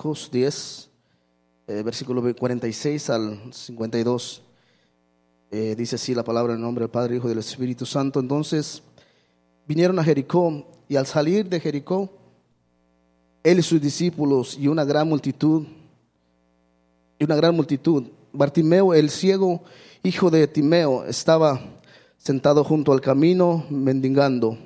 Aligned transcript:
Marcos 0.00 0.30
10, 0.30 0.90
eh, 1.66 1.82
versículo 1.82 2.22
46 2.32 3.10
al 3.10 3.52
52. 3.52 4.42
Eh, 5.50 5.74
dice 5.76 5.96
así 5.96 6.14
la 6.14 6.22
palabra 6.22 6.54
en 6.54 6.60
nombre 6.60 6.82
del 6.82 6.90
Padre, 6.90 7.16
Hijo 7.16 7.26
y 7.26 7.30
del 7.30 7.40
Espíritu 7.40 7.84
Santo. 7.84 8.20
Entonces 8.20 8.80
vinieron 9.66 9.98
a 9.98 10.04
Jericó 10.04 10.64
y 10.88 10.94
al 10.94 11.04
salir 11.04 11.48
de 11.48 11.58
Jericó, 11.58 12.10
él 13.42 13.58
y 13.58 13.62
sus 13.62 13.80
discípulos 13.80 14.56
y 14.56 14.68
una 14.68 14.84
gran 14.84 15.08
multitud, 15.08 15.66
y 17.18 17.24
una 17.24 17.34
gran 17.34 17.56
multitud, 17.56 18.04
Bartimeo 18.32 18.94
el 18.94 19.10
ciego, 19.10 19.64
hijo 20.04 20.30
de 20.30 20.46
Timeo, 20.46 21.06
estaba 21.06 21.60
sentado 22.18 22.62
junto 22.62 22.92
al 22.92 23.00
camino 23.00 23.66
mendigando. 23.68 24.56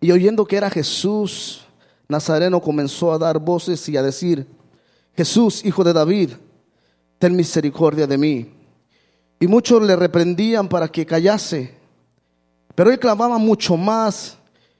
Y 0.00 0.10
oyendo 0.10 0.44
que 0.44 0.56
era 0.56 0.70
Jesús, 0.70 1.67
Nazareno 2.08 2.60
comenzó 2.60 3.12
a 3.12 3.18
dar 3.18 3.38
voces 3.38 3.86
y 3.88 3.96
a 3.96 4.02
decir, 4.02 4.46
Jesús, 5.14 5.64
hijo 5.64 5.84
de 5.84 5.92
David, 5.92 6.30
ten 7.18 7.36
misericordia 7.36 8.06
de 8.06 8.16
mí. 8.16 8.54
Y 9.40 9.46
muchos 9.46 9.82
le 9.82 9.94
reprendían 9.94 10.68
para 10.68 10.88
que 10.88 11.04
callase. 11.04 11.74
Pero 12.74 12.90
él 12.90 12.98
clamaba 12.98 13.38
mucho 13.38 13.76
más 13.76 14.38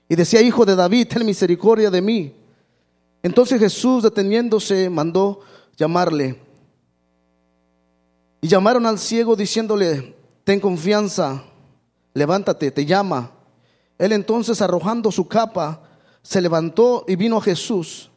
y 0.09 0.17
decía, 0.17 0.41
Hijo 0.41 0.65
de 0.65 0.75
David, 0.75 1.09
ten 1.09 1.27
misericordia 1.27 1.91
de 1.91 2.01
mí. 2.01 2.35
Entonces 3.23 3.61
Jesús, 3.61 4.03
deteniéndose, 4.03 4.89
mandó 4.89 5.41
llamarle. 5.77 6.41
Y 8.41 8.49
llamaron 8.49 8.87
al 8.87 8.99
ciego 8.99 9.37
diciéndole, 9.37 10.15
ten 10.45 10.61
confianza, 10.61 11.45
levántate, 12.15 12.71
te 12.71 12.87
llama. 12.87 13.33
Él 13.99 14.13
entonces, 14.13 14.63
arrojando 14.63 15.11
su 15.11 15.27
capa, 15.27 15.83
se 16.29 16.43
levantó 16.43 17.07
y 17.09 17.17
vino 17.17 17.39
a 17.39 17.41
Jesús. 17.41 18.11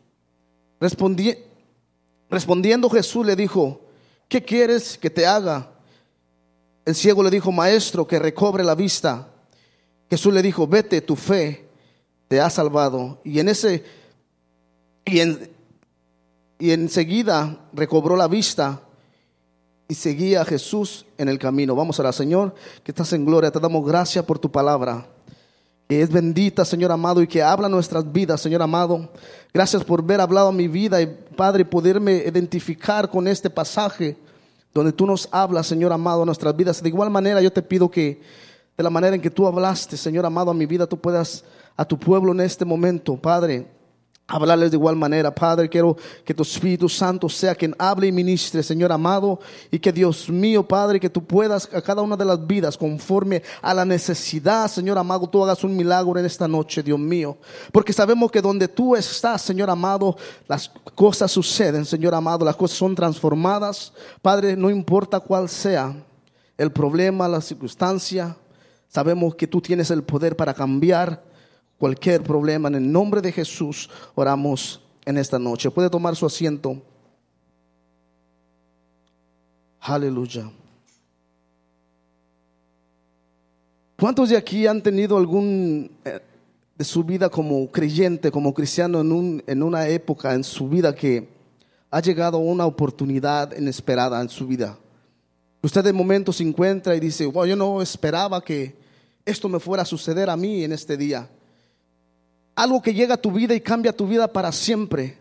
respondiendo 2.29 2.89
Jesús 2.89 3.25
le 3.25 3.38
dijo, 3.38 3.79
¿qué 4.27 4.43
quieres 4.43 4.97
que 4.97 5.09
te 5.09 5.25
haga? 5.25 5.72
El 6.83 6.94
ciego 6.94 7.23
le 7.23 7.30
dijo, 7.30 7.53
maestro, 7.53 8.05
que 8.05 8.19
recobre 8.19 8.66
la 8.66 8.75
vista. 8.75 9.30
Jesús 10.09 10.33
le 10.33 10.41
dijo, 10.41 10.67
vete, 10.67 10.99
tu 10.99 11.16
fe 11.16 11.69
te 12.27 12.41
ha 12.41 12.49
salvado. 12.49 13.21
Y 13.23 13.39
en 13.39 13.47
ese, 13.47 13.86
y, 15.05 15.21
en, 15.21 15.49
y 16.59 16.71
enseguida 16.71 17.66
recobró 17.71 18.17
la 18.17 18.27
vista 18.27 18.81
y 19.88 19.95
seguía 19.95 20.41
a 20.41 20.45
Jesús 20.45 21.05
en 21.17 21.30
el 21.30 21.39
camino. 21.39 21.75
Vamos 21.75 21.97
a 22.02 22.03
la 22.03 22.11
Señor, 22.11 22.55
que 22.83 22.91
estás 22.91 23.14
en 23.14 23.23
gloria. 23.23 23.52
Te 23.52 23.61
damos 23.61 23.86
gracias 23.86 24.25
por 24.25 24.38
tu 24.38 24.52
palabra 24.52 25.08
es 26.00 26.09
bendita, 26.09 26.64
Señor 26.64 26.92
amado, 26.92 27.22
y 27.22 27.28
que 27.28 27.42
habla 27.42 27.67
nuestras 27.67 28.09
vidas, 28.09 28.39
Señor 28.39 28.61
amado. 28.61 29.09
Gracias 29.53 29.84
por 29.84 30.02
haber 30.02 30.22
hablado 30.22 30.50
a 30.50 30.53
mi 30.53 30.67
vida 30.67 31.02
y, 31.02 31.08
Padre, 31.36 31.66
poderme 31.66 32.23
identificar 32.25 33.09
con 33.09 33.28
este 33.28 33.50
pasaje 33.50 34.16
donde 34.73 34.94
tú 34.94 35.06
nos 35.06 35.28
hablas, 35.31 35.67
Señor 35.67 35.92
amado, 35.92 36.22
a 36.22 36.25
nuestras 36.25 36.56
vidas. 36.56 36.81
De 36.81 36.89
igual 36.89 37.09
manera, 37.09 37.42
yo 37.42 37.52
te 37.52 37.61
pido 37.61 37.89
que, 37.89 38.22
de 38.78 38.83
la 38.83 38.89
manera 38.89 39.16
en 39.16 39.22
que 39.22 39.31
tú 39.31 39.48
hablaste, 39.48 39.98
Señor 39.98 40.25
amado, 40.25 40.52
a 40.52 40.53
mi 40.53 40.66
vida, 40.66 40.88
tú 40.88 40.98
puedas 40.98 41.44
a 41.75 41.83
tu 41.83 41.98
pueblo 42.00 42.31
en 42.31 42.42
este 42.42 42.64
momento, 42.64 43.17
Padre 43.17 43.80
hablarles 44.31 44.71
de 44.71 44.77
igual 44.77 44.95
manera. 44.95 45.33
Padre, 45.33 45.67
quiero 45.67 45.97
que 46.23 46.33
tu 46.33 46.43
Espíritu 46.43 46.87
Santo 46.87 47.27
sea 47.27 47.53
quien 47.53 47.75
hable 47.77 48.07
y 48.07 48.11
ministre, 48.11 48.63
Señor 48.63 48.91
amado, 48.91 49.39
y 49.69 49.77
que 49.77 49.91
Dios 49.91 50.29
mío, 50.29 50.65
Padre, 50.65 50.99
que 50.99 51.09
tú 51.09 51.23
puedas 51.23 51.69
a 51.73 51.81
cada 51.81 52.01
una 52.01 52.15
de 52.15 52.23
las 52.23 52.47
vidas, 52.47 52.77
conforme 52.77 53.43
a 53.61 53.73
la 53.73 53.83
necesidad, 53.83 54.69
Señor 54.69 54.97
amado, 54.97 55.27
tú 55.27 55.43
hagas 55.43 55.63
un 55.63 55.75
milagro 55.75 56.17
en 56.17 56.25
esta 56.25 56.47
noche, 56.47 56.81
Dios 56.81 56.99
mío. 56.99 57.37
Porque 57.71 57.91
sabemos 57.91 58.31
que 58.31 58.41
donde 58.41 58.67
tú 58.67 58.95
estás, 58.95 59.41
Señor 59.41 59.69
amado, 59.69 60.15
las 60.47 60.71
cosas 60.95 61.29
suceden, 61.31 61.85
Señor 61.85 62.15
amado, 62.15 62.45
las 62.45 62.55
cosas 62.55 62.77
son 62.77 62.95
transformadas. 62.95 63.91
Padre, 64.21 64.55
no 64.55 64.69
importa 64.69 65.19
cuál 65.19 65.49
sea 65.49 65.93
el 66.57 66.71
problema, 66.71 67.27
la 67.27 67.41
circunstancia, 67.41 68.37
sabemos 68.87 69.36
que 69.36 69.47
tú 69.47 69.61
tienes 69.61 69.91
el 69.91 70.03
poder 70.03 70.36
para 70.36 70.53
cambiar 70.53 71.30
cualquier 71.81 72.21
problema. 72.21 72.67
En 72.67 72.75
el 72.75 72.92
nombre 72.92 73.21
de 73.21 73.31
Jesús 73.31 73.89
oramos 74.14 74.80
en 75.03 75.17
esta 75.17 75.39
noche. 75.39 75.71
Puede 75.71 75.89
tomar 75.89 76.15
su 76.15 76.27
asiento. 76.27 76.80
Aleluya. 79.80 80.52
¿Cuántos 83.99 84.30
de 84.30 84.37
aquí 84.37 84.67
han 84.67 84.83
tenido 84.83 85.17
algún 85.17 85.89
eh, 86.05 86.20
de 86.77 86.86
su 86.86 87.03
vida 87.03 87.30
como 87.30 87.71
creyente, 87.71 88.30
como 88.30 88.53
cristiano 88.53 89.02
en, 89.02 89.11
un, 89.11 89.43
en 89.47 89.64
una 89.64 89.87
época 89.87 90.36
en 90.36 90.43
su 90.43 90.70
vida 90.70 90.93
que 90.93 91.27
ha 91.89 91.99
llegado 91.99 92.37
una 92.37 92.67
oportunidad 92.67 93.58
inesperada 93.58 94.21
en 94.21 94.30
su 94.30 94.45
vida? 94.45 94.77
Usted 95.64 95.83
de 95.83 95.93
momento 95.93 96.31
se 96.31 96.43
encuentra 96.43 96.95
y 96.95 96.99
dice, 96.99 97.25
wow, 97.25 97.45
yo 97.45 97.55
no 97.55 97.81
esperaba 97.81 98.39
que 98.39 98.75
esto 99.25 99.49
me 99.49 99.59
fuera 99.59 99.81
a 99.81 99.86
suceder 99.86 100.30
a 100.30 100.37
mí 100.37 100.64
en 100.64 100.73
este 100.73 100.95
día 100.95 101.27
algo 102.56 102.82
que 102.82 102.94
llega 102.94 103.16
a 103.16 103.22
tu 103.22 103.32
vida 103.32 103.56
y 103.56 103.62
cambia 103.62 103.95
tu 103.95 104.08
vida 104.08 104.32
para 104.32 104.52
siempre. 104.52 105.17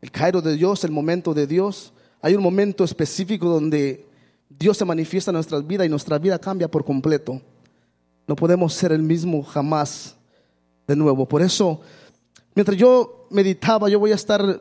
El 0.00 0.10
Cairo 0.10 0.40
de 0.40 0.54
Dios, 0.54 0.84
el 0.84 0.90
momento 0.90 1.34
de 1.34 1.46
Dios. 1.46 1.92
Hay 2.20 2.34
un 2.34 2.42
momento 2.42 2.84
específico 2.84 3.46
donde 3.46 4.06
Dios 4.48 4.76
se 4.76 4.84
manifiesta 4.84 5.30
en 5.30 5.34
nuestras 5.34 5.66
vidas 5.66 5.86
y 5.86 5.90
nuestra 5.90 6.18
vida 6.18 6.38
cambia 6.38 6.68
por 6.68 6.84
completo. 6.84 7.40
No 8.26 8.36
podemos 8.36 8.74
ser 8.74 8.92
el 8.92 9.02
mismo 9.02 9.42
jamás 9.42 10.16
de 10.86 10.96
nuevo. 10.96 11.26
Por 11.26 11.42
eso, 11.42 11.80
mientras 12.54 12.76
yo 12.76 13.26
meditaba, 13.30 13.88
yo 13.88 13.98
voy 13.98 14.12
a 14.12 14.16
estar 14.16 14.60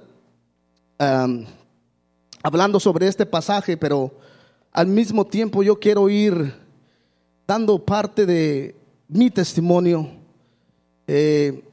hablando 2.44 2.80
sobre 2.80 3.08
este 3.08 3.26
pasaje, 3.26 3.78
pero 3.78 4.12
al 4.72 4.88
mismo 4.88 5.26
tiempo 5.26 5.64
yo 5.64 5.80
quiero 5.80 6.10
ir 6.10 6.54
dando 7.48 7.84
parte 7.84 8.26
de 8.26 8.76
mi 9.08 9.30
testimonio 9.30 10.17
eh, 11.08 11.64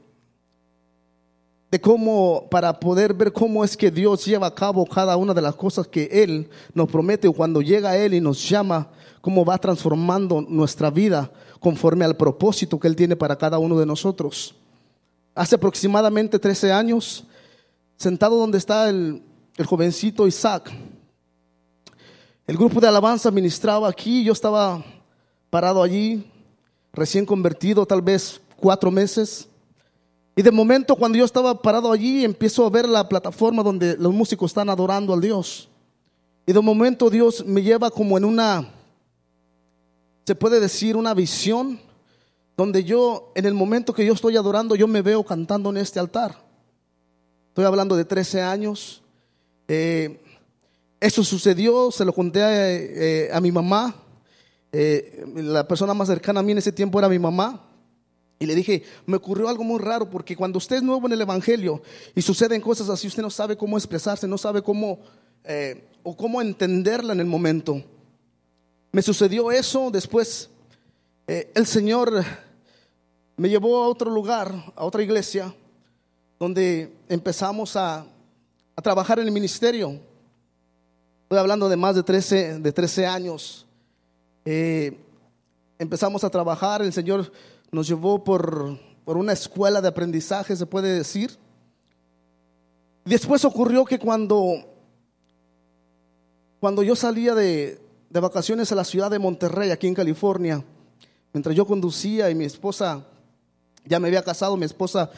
de 1.71 1.81
cómo, 1.81 2.47
para 2.51 2.79
poder 2.79 3.13
ver 3.13 3.33
cómo 3.33 3.65
es 3.65 3.77
que 3.77 3.91
Dios 3.91 4.25
lleva 4.25 4.47
a 4.47 4.55
cabo 4.55 4.87
cada 4.87 5.17
una 5.17 5.35
de 5.35 5.43
las 5.43 5.57
cosas 5.57 5.89
que 5.89 6.05
Él 6.05 6.49
nos 6.73 6.89
promete, 6.89 7.29
cuando 7.31 7.61
llega 7.61 7.91
a 7.91 7.97
Él 7.97 8.15
y 8.15 8.21
nos 8.21 8.49
llama, 8.49 8.89
cómo 9.21 9.45
va 9.45 9.59
transformando 9.59 10.41
nuestra 10.41 10.89
vida 10.89 11.33
conforme 11.59 12.05
al 12.05 12.17
propósito 12.17 12.79
que 12.79 12.87
Él 12.87 12.95
tiene 12.95 13.17
para 13.17 13.37
cada 13.37 13.59
uno 13.59 13.77
de 13.77 13.87
nosotros. 13.87 14.55
Hace 15.35 15.57
aproximadamente 15.57 16.39
13 16.39 16.71
años, 16.71 17.25
sentado 17.97 18.39
donde 18.39 18.59
está 18.59 18.89
el, 18.89 19.21
el 19.57 19.67
jovencito 19.67 20.29
Isaac, 20.29 20.71
el 22.47 22.57
grupo 22.57 22.81
de 22.81 22.87
alabanza 22.87 23.33
ministraba 23.33 23.89
aquí, 23.89 24.23
yo 24.23 24.33
estaba 24.33 24.85
parado 25.51 25.83
allí, 25.83 26.31
recién 26.93 27.27
convertido, 27.27 27.85
tal 27.85 28.03
vez 28.03 28.41
cuatro 28.57 28.91
meses. 28.91 29.49
Y 30.37 30.43
de 30.43 30.51
momento 30.51 30.97
cuando 30.97 31.19
yo 31.19 31.25
estaba 31.25 31.61
parado 31.63 31.93
allí, 31.93 32.25
empiezo 32.25 32.67
a 32.67 32.71
ver 32.71 32.89
la 32.89 33.09
plataforma 33.09 33.63
donde 33.63 33.97
los 33.97 34.13
músicos 34.13 34.51
están 34.51 34.69
adorando 34.69 35.13
al 35.13 35.21
Dios. 35.21 35.69
Y 36.47 36.53
de 36.53 36.61
momento 36.61 37.09
Dios 37.09 37.45
me 37.47 37.63
lleva 37.63 37.91
como 37.91 38.19
en 38.19 38.25
una, 38.25 38.69
se 40.27 40.35
puede 40.35 40.61
decir, 40.61 40.97
una 40.97 41.15
visión, 41.15 41.81
donde 42.57 42.85
yo, 42.85 43.33
en 43.35 43.47
el 43.47 43.55
momento 43.55 43.93
que 43.93 44.07
yo 44.07 44.13
estoy 44.13 44.37
adorando, 44.37 44.75
yo 44.77 44.87
me 44.87 45.03
veo 45.03 45.25
cantando 45.25 45.71
en 45.71 45.79
este 45.79 45.99
altar. 45.99 46.37
Estoy 47.49 47.65
hablando 47.65 47.97
de 47.97 48.05
13 48.05 48.43
años. 48.43 49.03
Eh, 49.69 50.21
eso 51.01 51.25
sucedió, 51.25 51.91
se 51.91 52.05
lo 52.05 52.13
conté 52.13 52.43
a, 52.43 52.73
eh, 52.73 53.41
mi 53.41 53.53
mamá. 53.53 53.95
Eh, 54.73 55.25
la 55.37 55.67
persona 55.67 55.95
más 55.95 56.09
cercana 56.09 56.41
a 56.41 56.43
mí 56.43 56.53
en 56.53 56.59
ese 56.59 56.73
tiempo 56.73 56.99
era 56.99 57.09
mi 57.09 57.19
mamá. 57.19 57.61
Y 58.39 58.47
le 58.47 58.55
dije, 58.55 58.83
me 59.07 59.17
ocurrió 59.17 59.49
algo 59.49 59.65
muy 59.65 59.79
raro 59.79 60.11
porque 60.11 60.37
cuando 60.37 60.59
usted 60.59 60.77
es 60.77 60.83
nuevo 60.83 61.07
en 61.07 61.13
el 61.13 61.21
Evangelio 61.21 61.83
y 62.15 62.23
suceden 62.23 62.61
cosas 62.61 62.89
así, 62.89 63.07
usted 63.07 63.23
no 63.23 63.31
sabe 63.31 63.57
cómo 63.57 63.79
expresarse, 63.79 64.27
no 64.27 64.39
sabe 64.39 64.63
cómo 64.63 64.99
eh, 65.45 65.85
o 66.03 66.17
cómo 66.17 66.41
entenderla 66.41 67.13
en 67.13 67.21
el 67.21 67.27
momento. 67.27 67.83
Me 68.93 69.03
sucedió 69.03 69.51
eso, 69.51 69.91
después 69.91 70.49
eh, 71.27 71.51
el 71.55 71.67
Señor 71.67 72.25
me 73.37 73.49
llevó 73.49 73.83
a 73.83 73.89
otro 73.89 74.11
lugar, 74.11 74.55
a 74.77 74.85
otra 74.85 75.03
iglesia, 75.03 75.55
donde 76.39 76.93
empezamos 77.09 77.77
a, 77.77 78.07
trabajar 78.83 79.19
en 79.21 79.27
el 79.27 79.33
ministerio. 79.33 80.01
Estoy 81.23 81.39
hablando 81.39 81.69
de 81.69 81.77
más 81.77 81.95
de 81.95 82.03
13, 82.03 82.59
de 82.59 82.73
13 82.73 83.07
años. 83.07 83.67
Eh, 84.45 84.99
empezamos 85.79 86.25
a 86.25 86.31
trabajar, 86.31 86.83
el 86.83 86.93
Señor 86.93 87.31
nos 87.75 87.89
llevó 87.89 88.23
por, 88.23 88.79
una 89.05 89.33
escuela 89.33 89.81
de 89.81 89.89
aprendizaje, 89.89 90.57
se 90.57 90.67
puede 90.67 90.97
decir. 90.97 91.37
Después 93.05 93.45
ocurrió 93.45 93.85
que 93.85 93.99
cuando, 93.99 94.55
cuando 96.61 96.83
yo 96.83 96.97
salía 96.97 97.35
de, 97.35 97.81
de 98.09 98.21
vacaciones 98.21 98.73
a 98.73 98.77
la 98.77 98.85
ciudad 98.85 99.11
de 99.11 99.19
Monterrey, 99.19 99.71
aquí 99.71 99.87
en 99.87 99.95
California, 99.95 100.65
mientras 101.33 101.55
yo 101.55 101.67
conducía 101.67 102.31
y 102.31 102.35
mi 102.35 102.45
esposa, 102.45 103.05
ya 103.85 104.01
me 104.01 104.09
había 104.09 104.23
casado, 104.23 104.57
mi 104.57 104.65
esposa 104.65 105.11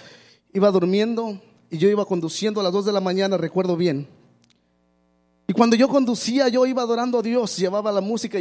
iba 0.53 0.71
durmiendo, 0.71 1.41
y 1.71 1.79
yo 1.79 1.89
iba 1.89 2.05
conduciendo 2.05 2.61
a 2.61 2.63
las 2.63 2.73
2 2.73 2.87
de 2.87 2.93
la 2.93 3.01
mañana, 3.01 3.37
recuerdo 3.37 3.77
bien. 3.77 4.09
Y 5.49 5.53
cuando 5.53 5.77
yo 5.77 5.89
conducía, 5.89 6.49
yo 6.49 6.67
iba 6.67 6.83
adorando 6.83 7.19
a 7.19 7.23
Dios, 7.23 7.57
llevaba 7.57 7.93
la 7.93 8.01
música, 8.01 8.39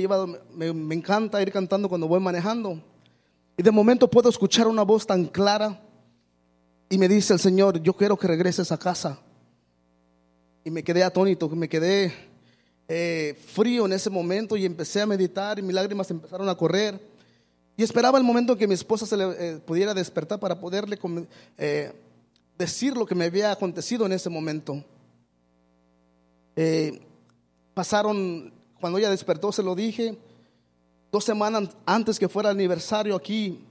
me, 0.54 0.74
me 0.74 0.96
encanta 0.96 1.42
ir 1.42 1.52
cantando 1.52 1.88
cuando 1.88 2.08
voy 2.08 2.20
manejando. 2.20 2.82
Y 3.58 3.64
de 3.64 3.72
momento 3.72 4.10
puedo 4.10 4.30
escuchar 4.30 4.68
una 4.68 4.84
voz 4.84 5.08
tan 5.08 5.26
clara 5.26 5.82
y 6.90 6.98
me 6.98 7.08
dice 7.08 7.34
el 7.34 7.40
Señor, 7.40 7.82
yo 7.82 7.94
quiero 7.94 8.18
que 8.18 8.28
regreses 8.28 8.72
a 8.72 8.78
casa. 8.78 9.18
Y 10.64 10.70
me 10.70 10.84
quedé 10.84 11.04
atónito, 11.04 11.48
me 11.50 11.70
quedé 11.70 12.14
eh, 12.88 13.40
frío 13.48 13.86
en 13.86 13.94
ese 13.94 14.10
momento 14.10 14.58
y 14.58 14.66
empecé 14.66 15.02
a 15.02 15.06
meditar 15.06 15.58
y 15.58 15.62
mis 15.62 15.74
lágrimas 15.74 16.12
empezaron 16.12 16.50
a 16.50 16.56
correr. 16.56 17.00
Y 17.78 17.84
esperaba 17.84 18.18
el 18.18 18.24
momento 18.24 18.54
en 18.54 18.60
que 18.60 18.68
mi 18.68 18.74
esposa 18.74 19.06
se 19.06 19.18
le, 19.18 19.26
eh, 19.38 19.58
pudiera 19.58 19.94
despertar 19.94 20.40
para 20.40 20.60
poderle 20.60 20.98
eh, 21.58 21.94
decir 22.58 22.96
lo 22.96 23.06
que 23.06 23.16
me 23.16 23.26
había 23.26 23.52
acontecido 23.52 24.06
en 24.06 24.12
ese 24.12 24.30
momento. 24.30 24.84
pasaron, 27.74 28.54
cuando 28.80 29.00
ella 29.00 29.10
despertó, 29.10 29.52
se 29.52 29.64
lo 29.64 29.76
dije, 29.76 30.18
dos 31.16 31.24
semanas 31.24 31.70
antes 31.86 32.20
que 32.20 32.28
fuera 32.28 32.50
el 32.50 32.58
aniversario 32.58 33.16
aquí, 33.16 33.64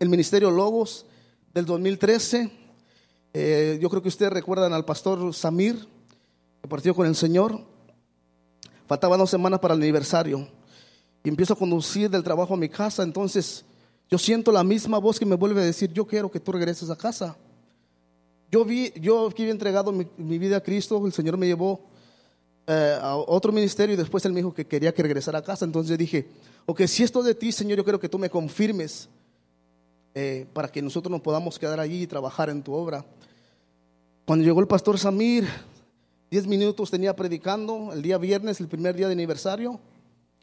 el 0.00 0.08
Ministerio 0.08 0.50
Logos 0.50 1.06
del 1.54 1.64
2013. 1.64 2.50
yo 3.80 3.88
creo 3.88 4.02
que 4.02 4.08
ustedes 4.08 4.32
recuerdan 4.32 4.72
al 4.72 4.84
pastor 4.84 5.32
Samir, 5.32 5.86
que 6.60 6.66
partió 6.66 6.92
con 6.92 7.06
el 7.06 7.14
Señor. 7.14 7.64
Faltaban 8.88 9.20
dos 9.20 9.30
semanas 9.30 9.60
para 9.60 9.74
el 9.74 9.80
aniversario. 9.80 10.48
Y 11.22 11.28
empiezo 11.28 11.54
a 11.54 11.56
conducir 11.56 12.10
del 12.10 12.24
trabajo 12.24 12.54
a 12.54 12.56
mi 12.56 12.68
casa. 12.68 13.04
Entonces 13.04 13.64
yo 14.10 14.18
siento 14.18 14.50
la 14.50 14.64
misma 14.64 14.98
voz 14.98 15.20
que 15.20 15.26
me 15.26 15.36
vuelve 15.36 15.62
a 15.62 15.64
decir, 15.64 15.92
yo 15.92 16.04
quiero 16.04 16.32
que 16.32 16.40
tú 16.40 16.50
regreses 16.50 16.90
a 16.90 16.96
casa. 16.96 17.36
Yo 18.50 18.64
vi, 18.64 18.92
yo 19.00 19.30
que 19.30 19.42
había 19.42 19.52
entregado 19.52 19.92
mi, 19.92 20.38
vida 20.38 20.56
a 20.56 20.60
Cristo, 20.64 21.06
el 21.06 21.12
Señor 21.12 21.38
me 21.38 21.46
llevó 21.46 21.80
eh, 22.72 22.98
a 23.02 23.16
otro 23.16 23.50
ministerio 23.50 23.94
y 23.94 23.96
después 23.96 24.24
Él 24.24 24.32
me 24.32 24.38
dijo 24.38 24.54
que 24.54 24.64
quería 24.64 24.94
que 24.94 25.02
regresara 25.02 25.40
a 25.40 25.42
casa. 25.42 25.64
Entonces 25.64 25.90
yo 25.90 25.96
dije, 25.96 26.28
ok, 26.66 26.82
si 26.86 27.02
esto 27.02 27.20
de 27.22 27.34
ti, 27.34 27.50
Señor, 27.50 27.78
yo 27.78 27.84
quiero 27.84 27.98
que 27.98 28.08
tú 28.08 28.16
me 28.16 28.30
confirmes 28.30 29.08
eh, 30.14 30.46
para 30.52 30.68
que 30.68 30.80
nosotros 30.80 31.10
nos 31.10 31.20
podamos 31.20 31.58
quedar 31.58 31.80
allí 31.80 32.02
y 32.02 32.06
trabajar 32.06 32.48
en 32.48 32.62
tu 32.62 32.72
obra. 32.72 33.04
Cuando 34.24 34.44
llegó 34.44 34.60
el 34.60 34.68
pastor 34.68 34.98
Samir, 34.98 35.48
Diez 36.30 36.46
minutos 36.46 36.92
tenía 36.92 37.16
predicando 37.16 37.90
el 37.92 38.02
día 38.02 38.16
viernes, 38.16 38.60
el 38.60 38.68
primer 38.68 38.94
día 38.94 39.08
de 39.08 39.14
aniversario, 39.14 39.80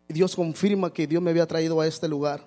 y 0.09 0.13
Dios 0.13 0.35
confirma 0.35 0.91
que 0.91 1.07
Dios 1.07 1.23
me 1.23 1.29
había 1.29 1.45
traído 1.45 1.79
a 1.79 1.87
este 1.87 2.09
lugar. 2.09 2.45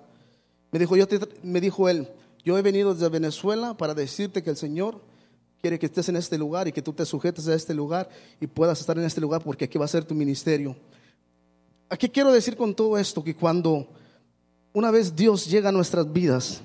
Me 0.71 0.77
dijo, 0.77 0.95
yo 0.95 1.07
me 1.41 1.59
dijo 1.59 1.89
él, 1.89 2.07
yo 2.45 2.55
he 2.59 2.61
venido 2.61 2.93
desde 2.93 3.09
Venezuela 3.09 3.75
para 3.75 3.95
decirte 3.95 4.43
que 4.43 4.51
el 4.51 4.57
Señor 4.57 5.01
quiere 5.61 5.77
que 5.77 5.85
estés 5.85 6.09
en 6.09 6.15
este 6.15 6.37
lugar 6.37 6.67
y 6.67 6.71
que 6.71 6.81
tú 6.81 6.91
te 6.91 7.05
sujetes 7.05 7.47
a 7.47 7.53
este 7.53 7.73
lugar 7.73 8.09
y 8.39 8.47
puedas 8.47 8.79
estar 8.79 8.97
en 8.97 9.05
este 9.05 9.21
lugar 9.21 9.43
porque 9.43 9.65
aquí 9.65 9.77
va 9.77 9.85
a 9.85 9.87
ser 9.87 10.03
tu 10.03 10.15
ministerio. 10.15 10.75
¿A 11.89 11.97
qué 11.97 12.09
quiero 12.09 12.31
decir 12.31 12.55
con 12.55 12.73
todo 12.73 12.97
esto? 12.97 13.23
Que 13.23 13.35
cuando 13.35 13.87
una 14.73 14.91
vez 14.91 15.15
Dios 15.15 15.45
llega 15.45 15.69
a 15.69 15.71
nuestras 15.71 16.11
vidas, 16.11 16.61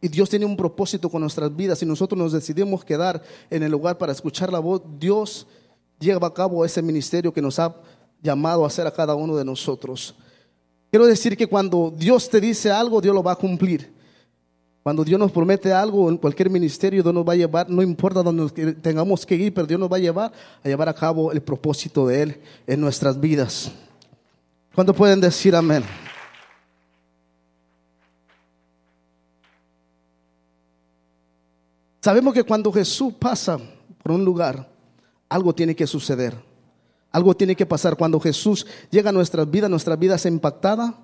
y 0.00 0.08
Dios 0.08 0.30
tiene 0.30 0.46
un 0.46 0.56
propósito 0.56 1.10
con 1.10 1.20
nuestras 1.20 1.54
vidas 1.54 1.82
y 1.82 1.86
nosotros 1.86 2.18
nos 2.18 2.32
decidimos 2.32 2.84
quedar 2.84 3.22
en 3.50 3.62
el 3.62 3.70
lugar 3.70 3.98
para 3.98 4.12
escuchar 4.12 4.50
la 4.50 4.58
voz. 4.58 4.80
Dios 4.98 5.46
lleva 5.98 6.28
a 6.28 6.34
cabo 6.34 6.64
ese 6.64 6.80
ministerio 6.80 7.32
que 7.32 7.42
nos 7.42 7.58
ha 7.58 7.76
llamado 8.22 8.64
a 8.64 8.68
hacer 8.68 8.86
a 8.86 8.92
cada 8.92 9.14
uno 9.14 9.36
de 9.36 9.44
nosotros. 9.44 10.14
Quiero 10.90 11.06
decir 11.06 11.36
que 11.36 11.46
cuando 11.46 11.92
Dios 11.94 12.30
te 12.30 12.40
dice 12.40 12.70
algo, 12.70 13.00
Dios 13.00 13.14
lo 13.14 13.22
va 13.22 13.32
a 13.32 13.36
cumplir. 13.36 13.92
Cuando 14.82 15.04
Dios 15.04 15.20
nos 15.20 15.30
promete 15.30 15.72
algo 15.72 16.08
en 16.08 16.16
cualquier 16.16 16.48
ministerio, 16.48 17.02
Dios 17.02 17.14
nos 17.14 17.28
va 17.28 17.34
a 17.34 17.36
llevar, 17.36 17.68
no 17.68 17.82
importa 17.82 18.22
donde 18.22 18.72
tengamos 18.74 19.26
que 19.26 19.34
ir, 19.34 19.52
pero 19.52 19.66
Dios 19.66 19.78
nos 19.78 19.92
va 19.92 19.96
a 19.96 20.00
llevar 20.00 20.32
a 20.64 20.68
llevar 20.68 20.88
a 20.88 20.94
cabo 20.94 21.32
el 21.32 21.42
propósito 21.42 22.06
de 22.06 22.22
Él 22.22 22.40
en 22.66 22.80
nuestras 22.80 23.20
vidas. 23.20 23.70
¿Cuándo 24.74 24.94
pueden 24.94 25.20
decir 25.20 25.54
amén? 25.54 25.84
Sabemos 32.00 32.32
que 32.32 32.44
cuando 32.44 32.72
Jesús 32.72 33.12
pasa 33.12 33.58
por 34.02 34.12
un 34.12 34.24
lugar, 34.24 34.66
algo 35.28 35.54
tiene 35.54 35.76
que 35.76 35.86
suceder. 35.86 36.34
Algo 37.12 37.36
tiene 37.36 37.54
que 37.54 37.66
pasar. 37.66 37.96
Cuando 37.96 38.18
Jesús 38.18 38.66
llega 38.90 39.10
a 39.10 39.12
nuestras 39.12 39.50
vidas, 39.50 39.68
nuestra 39.68 39.96
vida 39.96 40.14
es 40.14 40.24
impactada 40.24 40.94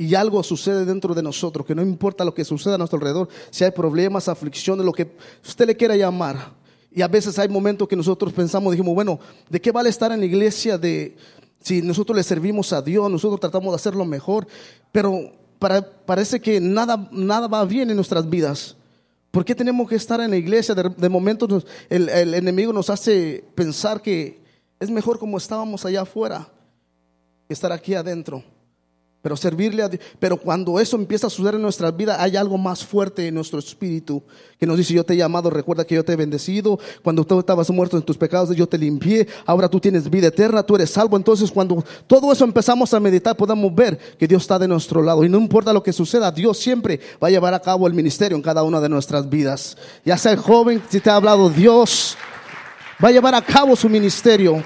y 0.00 0.14
algo 0.14 0.40
sucede 0.44 0.84
dentro 0.84 1.12
de 1.12 1.24
nosotros, 1.24 1.66
que 1.66 1.74
no 1.74 1.82
importa 1.82 2.24
lo 2.24 2.32
que 2.32 2.44
suceda 2.44 2.76
a 2.76 2.78
nuestro 2.78 2.98
alrededor, 2.98 3.28
si 3.50 3.64
hay 3.64 3.72
problemas, 3.72 4.28
aflicciones, 4.28 4.86
lo 4.86 4.92
que 4.92 5.10
usted 5.44 5.66
le 5.66 5.76
quiera 5.76 5.96
llamar. 5.96 6.52
Y 6.92 7.02
a 7.02 7.08
veces 7.08 7.36
hay 7.38 7.48
momentos 7.48 7.88
que 7.88 7.96
nosotros 7.96 8.32
pensamos, 8.32 8.70
dijimos, 8.70 8.94
bueno, 8.94 9.18
¿de 9.50 9.60
qué 9.60 9.72
vale 9.72 9.90
estar 9.90 10.12
en 10.12 10.20
la 10.20 10.26
iglesia 10.26 10.78
de 10.78 11.16
si 11.60 11.82
nosotros 11.82 12.16
le 12.16 12.22
servimos 12.22 12.72
a 12.72 12.80
Dios, 12.80 13.10
nosotros 13.10 13.40
tratamos 13.40 13.72
de 13.72 13.76
hacerlo 13.76 14.04
mejor, 14.04 14.46
pero 14.92 15.32
parece 16.06 16.40
que 16.40 16.60
nada, 16.60 17.08
nada 17.10 17.48
va 17.48 17.64
bien 17.64 17.90
en 17.90 17.96
nuestras 17.96 18.30
vidas? 18.30 18.76
¿Por 19.32 19.44
qué 19.44 19.52
tenemos 19.52 19.88
que 19.88 19.96
estar 19.96 20.20
en 20.20 20.30
la 20.30 20.36
iglesia? 20.36 20.76
De, 20.76 21.08
momento 21.08 21.48
el, 21.90 22.08
el, 22.08 22.34
enemigo 22.34 22.72
nos 22.72 22.88
hace 22.88 23.44
pensar 23.56 24.00
que 24.00 24.40
es 24.78 24.90
mejor 24.90 25.18
como 25.18 25.36
estábamos 25.36 25.84
allá 25.84 26.02
afuera 26.02 26.48
que 27.48 27.54
estar 27.54 27.72
aquí 27.72 27.94
adentro. 27.94 28.44
Pero 29.20 29.36
servirle 29.36 29.82
a 29.82 29.88
Dios. 29.88 30.02
Pero 30.20 30.36
cuando 30.36 30.78
eso 30.78 30.96
empieza 30.96 31.26
a 31.26 31.30
suceder 31.30 31.56
en 31.56 31.62
nuestras 31.62 31.96
vidas, 31.96 32.18
hay 32.20 32.36
algo 32.36 32.56
más 32.56 32.84
fuerte 32.84 33.26
en 33.26 33.34
nuestro 33.34 33.58
espíritu 33.58 34.22
que 34.60 34.66
nos 34.66 34.76
dice: 34.78 34.94
Yo 34.94 35.04
te 35.04 35.14
he 35.14 35.16
llamado, 35.16 35.50
recuerda 35.50 35.84
que 35.84 35.96
yo 35.96 36.04
te 36.04 36.12
he 36.12 36.16
bendecido. 36.16 36.78
Cuando 37.02 37.24
tú 37.24 37.40
estabas 37.40 37.68
muerto 37.70 37.96
en 37.96 38.04
tus 38.04 38.16
pecados, 38.16 38.54
yo 38.54 38.68
te 38.68 38.78
limpié. 38.78 39.26
Ahora 39.44 39.68
tú 39.68 39.80
tienes 39.80 40.08
vida 40.08 40.28
eterna, 40.28 40.62
tú 40.62 40.76
eres 40.76 40.90
salvo. 40.90 41.16
Entonces, 41.16 41.50
cuando 41.50 41.84
todo 42.06 42.32
eso 42.32 42.44
empezamos 42.44 42.94
a 42.94 43.00
meditar, 43.00 43.36
podemos 43.36 43.74
ver 43.74 43.98
que 44.16 44.28
Dios 44.28 44.42
está 44.42 44.56
de 44.58 44.68
nuestro 44.68 45.02
lado. 45.02 45.24
Y 45.24 45.28
no 45.28 45.38
importa 45.38 45.72
lo 45.72 45.82
que 45.82 45.92
suceda, 45.92 46.30
Dios 46.30 46.56
siempre 46.58 47.00
va 47.22 47.26
a 47.26 47.30
llevar 47.30 47.54
a 47.54 47.60
cabo 47.60 47.88
el 47.88 47.94
ministerio 47.94 48.36
en 48.36 48.42
cada 48.42 48.62
una 48.62 48.80
de 48.80 48.88
nuestras 48.88 49.28
vidas. 49.28 49.76
Ya 50.04 50.16
sea 50.16 50.32
el 50.32 50.38
joven, 50.38 50.80
si 50.88 51.00
te 51.00 51.10
ha 51.10 51.16
hablado 51.16 51.50
Dios, 51.50 52.16
va 53.02 53.08
a 53.08 53.12
llevar 53.12 53.34
a 53.34 53.42
cabo 53.42 53.74
su 53.74 53.88
ministerio. 53.88 54.62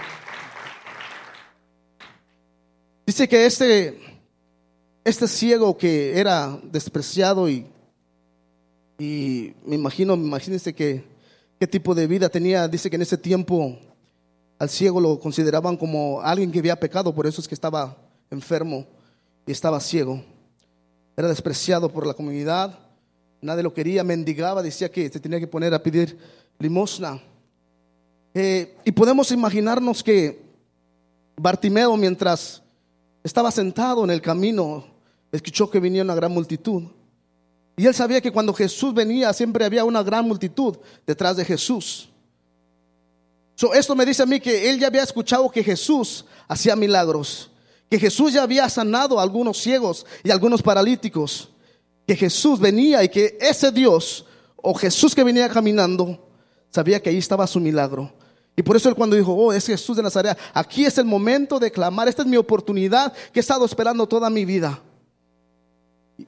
Dice 3.07 3.27
que 3.27 3.47
este 3.47 4.12
este 5.05 5.27
ciego 5.27 5.77
que 5.77 6.19
era 6.19 6.59
despreciado 6.71 7.49
y, 7.49 7.67
y 8.99 9.55
me 9.67 9.75
imagino, 9.75 10.15
imagínense 10.15 10.75
que 10.75 11.05
qué 11.59 11.67
tipo 11.67 11.95
de 11.95 12.07
vida 12.07 12.29
tenía. 12.29 12.69
Dice 12.69 12.89
que 12.89 12.97
en 12.97 13.03
ese 13.03 13.19
tiempo 13.19 13.79
al 14.59 14.69
ciego 14.69 15.01
lo 15.01 15.19
consideraban 15.19 15.77
como 15.77 16.21
alguien 16.21 16.53
que 16.53 16.61
había 16.61 16.79
pecado, 16.79 17.13
por 17.15 17.27
eso 17.27 17.41
es 17.41 17.49
que 17.49 17.55
estaba 17.55 17.97
enfermo 18.31 18.87
y 19.45 19.51
estaba 19.51 19.81
ciego. 19.81 20.23
Era 21.17 21.29
despreciado 21.29 21.93
por 21.93 22.07
la 22.07 22.15
comunidad, 22.15 22.79
nadie 23.41 23.65
lo 23.65 23.75
quería, 23.75 24.05
mendigaba, 24.05 24.63
decía 24.63 24.91
que 24.91 25.09
se 25.09 25.19
tenía 25.19 25.41
que 25.41 25.49
poner 25.49 25.75
a 25.75 25.83
pedir 25.83 26.17
limosna. 26.61 27.21
Eh, 28.35 28.77
y 28.85 28.93
podemos 28.93 29.33
imaginarnos 29.33 30.03
que 30.03 30.41
Bartimeo, 31.37 31.97
mientras 31.97 32.63
estaba 33.25 33.51
sentado 33.51 34.05
en 34.05 34.11
el 34.11 34.23
camino, 34.23 34.92
escuchó 35.33 35.71
que 35.71 35.81
venía 35.81 36.03
una 36.03 36.15
gran 36.15 36.31
multitud. 36.31 36.85
Y 37.77 37.87
él 37.87 37.95
sabía 37.95 38.21
que 38.21 38.31
cuando 38.31 38.53
Jesús 38.53 38.93
venía 38.93 39.33
siempre 39.33 39.65
había 39.65 39.85
una 39.85 40.03
gran 40.03 40.29
multitud 40.29 40.77
detrás 41.07 41.37
de 41.37 41.45
Jesús. 41.45 42.11
esto 43.75 43.97
me 43.97 44.05
dice 44.05 44.23
a 44.23 44.27
mí 44.27 44.41
que 44.41 44.71
él 44.71 44.79
ya 44.79 44.89
había 44.89 45.03
escuchado 45.03 45.51
que 45.51 45.65
Jesús 45.65 46.27
hacía 46.47 46.77
milagros, 46.77 47.51
que 47.89 47.99
Jesús 47.99 48.35
ya 48.35 48.43
había 48.43 48.69
sanado 48.69 49.19
a 49.19 49.23
algunos 49.23 49.59
ciegos 49.59 50.05
y 50.23 50.31
a 50.31 50.35
algunos 50.35 50.63
paralíticos, 50.63 51.49
que 52.07 52.15
Jesús 52.15 52.61
venía 52.61 53.03
y 53.03 53.09
que 53.09 53.39
ese 53.41 53.73
Dios 53.73 54.27
o 54.57 54.75
Jesús 54.75 55.15
que 55.15 55.25
venía 55.25 55.49
caminando 55.49 56.29
sabía 56.71 57.01
que 57.01 57.11
ahí 57.11 57.19
estaba 57.19 57.47
su 57.47 57.59
milagro. 57.59 58.13
Y 58.55 58.63
por 58.63 58.77
eso 58.77 58.89
él 58.91 58.95
cuando 58.95 59.17
dijo, 59.17 59.33
oh, 59.33 59.53
es 59.53 59.67
Jesús 59.67 59.97
de 59.97 60.03
Nazaret, 60.03 60.37
aquí 60.53 60.85
es 60.85 60.99
el 60.99 61.07
momento 61.07 61.59
de 61.59 61.71
clamar, 61.71 62.07
esta 62.09 62.23
es 62.23 62.29
mi 62.29 62.37
oportunidad 62.37 63.13
que 63.33 63.39
he 63.39 63.41
estado 63.41 63.65
esperando 63.65 64.07
toda 64.07 64.29
mi 64.29 64.45
vida. 64.45 64.83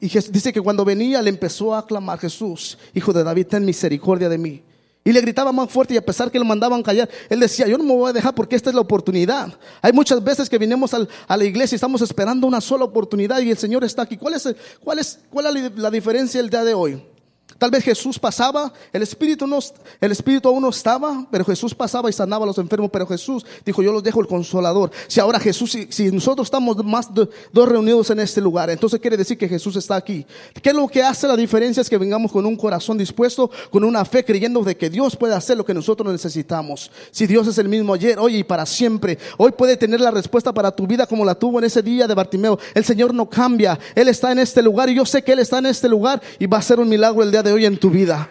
Y 0.00 0.08
dice 0.08 0.52
que 0.52 0.60
cuando 0.60 0.84
venía 0.84 1.20
le 1.22 1.30
empezó 1.30 1.74
a 1.74 1.80
aclamar 1.80 2.18
Jesús, 2.18 2.78
hijo 2.94 3.12
de 3.12 3.24
David, 3.24 3.46
ten 3.46 3.64
misericordia 3.64 4.28
de 4.28 4.38
mí. 4.38 4.62
Y 5.06 5.12
le 5.12 5.20
gritaba 5.20 5.52
más 5.52 5.70
fuerte 5.70 5.92
y 5.92 5.96
a 5.98 6.04
pesar 6.04 6.30
que 6.30 6.38
le 6.38 6.44
mandaban 6.46 6.82
callar, 6.82 7.10
él 7.28 7.38
decía, 7.38 7.66
yo 7.66 7.76
no 7.76 7.84
me 7.84 7.94
voy 7.94 8.08
a 8.08 8.12
dejar 8.14 8.34
porque 8.34 8.56
esta 8.56 8.70
es 8.70 8.74
la 8.74 8.80
oportunidad. 8.80 9.52
Hay 9.82 9.92
muchas 9.92 10.24
veces 10.24 10.48
que 10.48 10.56
vinimos 10.56 10.94
a 10.94 11.36
la 11.36 11.44
iglesia 11.44 11.74
y 11.74 11.76
estamos 11.76 12.00
esperando 12.00 12.46
una 12.46 12.62
sola 12.62 12.84
oportunidad 12.84 13.40
y 13.40 13.50
el 13.50 13.58
Señor 13.58 13.84
está 13.84 14.02
aquí. 14.02 14.16
¿Cuál 14.16 14.34
es, 14.34 14.48
cuál 14.82 14.98
es, 14.98 15.20
cuál 15.28 15.56
es 15.56 15.76
la 15.76 15.90
diferencia 15.90 16.40
el 16.40 16.48
día 16.48 16.64
de 16.64 16.72
hoy? 16.72 17.13
Tal 17.58 17.70
vez 17.70 17.84
Jesús 17.84 18.18
pasaba, 18.18 18.72
el 18.92 19.02
Espíritu, 19.02 19.46
no, 19.46 19.58
el 20.00 20.12
Espíritu 20.12 20.48
aún 20.48 20.62
no 20.62 20.70
estaba, 20.70 21.26
pero 21.30 21.44
Jesús 21.44 21.74
pasaba 21.74 22.10
y 22.10 22.12
sanaba 22.12 22.44
a 22.44 22.46
los 22.48 22.58
enfermos. 22.58 22.90
Pero 22.92 23.06
Jesús 23.06 23.46
dijo, 23.64 23.82
yo 23.82 23.92
los 23.92 24.02
dejo 24.02 24.20
el 24.20 24.26
consolador. 24.26 24.90
Si 25.06 25.20
ahora 25.20 25.38
Jesús, 25.38 25.76
si, 25.88 26.10
nosotros 26.10 26.46
estamos 26.46 26.84
más 26.84 27.14
de, 27.14 27.28
dos 27.52 27.68
reunidos 27.68 28.10
en 28.10 28.20
este 28.20 28.40
lugar, 28.40 28.70
entonces 28.70 29.00
quiere 29.00 29.16
decir 29.16 29.38
que 29.38 29.48
Jesús 29.48 29.76
está 29.76 29.94
aquí. 29.94 30.26
¿Qué 30.62 30.70
es 30.70 30.74
lo 30.74 30.88
que 30.88 31.02
hace 31.02 31.28
la 31.28 31.36
diferencia? 31.36 31.80
Es 31.80 31.88
que 31.88 31.96
vengamos 31.96 32.32
con 32.32 32.44
un 32.44 32.56
corazón 32.56 32.98
dispuesto, 32.98 33.50
con 33.70 33.84
una 33.84 34.04
fe 34.04 34.24
creyendo 34.24 34.62
de 34.62 34.76
que 34.76 34.90
Dios 34.90 35.16
puede 35.16 35.34
hacer 35.34 35.56
lo 35.56 35.64
que 35.64 35.74
nosotros 35.74 36.10
necesitamos. 36.10 36.90
Si 37.12 37.26
Dios 37.26 37.46
es 37.46 37.58
el 37.58 37.68
mismo 37.68 37.94
ayer, 37.94 38.18
hoy 38.18 38.38
y 38.38 38.44
para 38.44 38.66
siempre, 38.66 39.18
hoy 39.38 39.52
puede 39.52 39.76
tener 39.76 40.00
la 40.00 40.10
respuesta 40.10 40.52
para 40.52 40.72
tu 40.72 40.86
vida 40.86 41.06
como 41.06 41.24
la 41.24 41.36
tuvo 41.36 41.60
en 41.60 41.66
ese 41.66 41.82
día 41.82 42.08
de 42.08 42.14
Bartimeo. 42.14 42.58
El 42.74 42.84
Señor 42.84 43.14
no 43.14 43.28
cambia, 43.28 43.78
Él 43.94 44.08
está 44.08 44.32
en 44.32 44.40
este 44.40 44.60
lugar 44.60 44.90
y 44.90 44.96
yo 44.96 45.06
sé 45.06 45.22
que 45.22 45.32
Él 45.32 45.38
está 45.38 45.58
en 45.58 45.66
este 45.66 45.88
lugar 45.88 46.20
y 46.38 46.46
va 46.46 46.58
a 46.58 46.62
ser 46.62 46.80
un 46.80 46.88
milagro 46.88 47.22
el 47.22 47.30
día 47.34 47.42
de 47.42 47.52
hoy 47.52 47.66
en 47.66 47.76
tu 47.76 47.90
vida. 47.90 48.28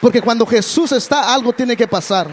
Porque 0.00 0.20
cuando 0.20 0.44
Jesús 0.44 0.90
está, 0.90 1.32
algo 1.32 1.52
tiene 1.52 1.76
que 1.76 1.86
pasar. 1.86 2.28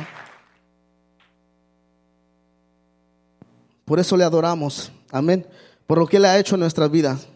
Por 3.85 3.99
eso 3.99 4.17
le 4.17 4.23
adoramos. 4.23 4.91
Amén. 5.11 5.45
Por 5.85 5.99
lo 5.99 6.07
que 6.07 6.17
Él 6.17 6.25
ha 6.25 6.39
hecho 6.39 6.55
en 6.55 6.61
nuestras 6.61 6.89
vidas. 6.89 7.27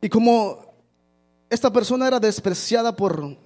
Y 0.00 0.08
como 0.08 0.64
esta 1.50 1.70
persona 1.70 2.06
era 2.06 2.20
despreciada 2.20 2.96
por, 2.96 3.36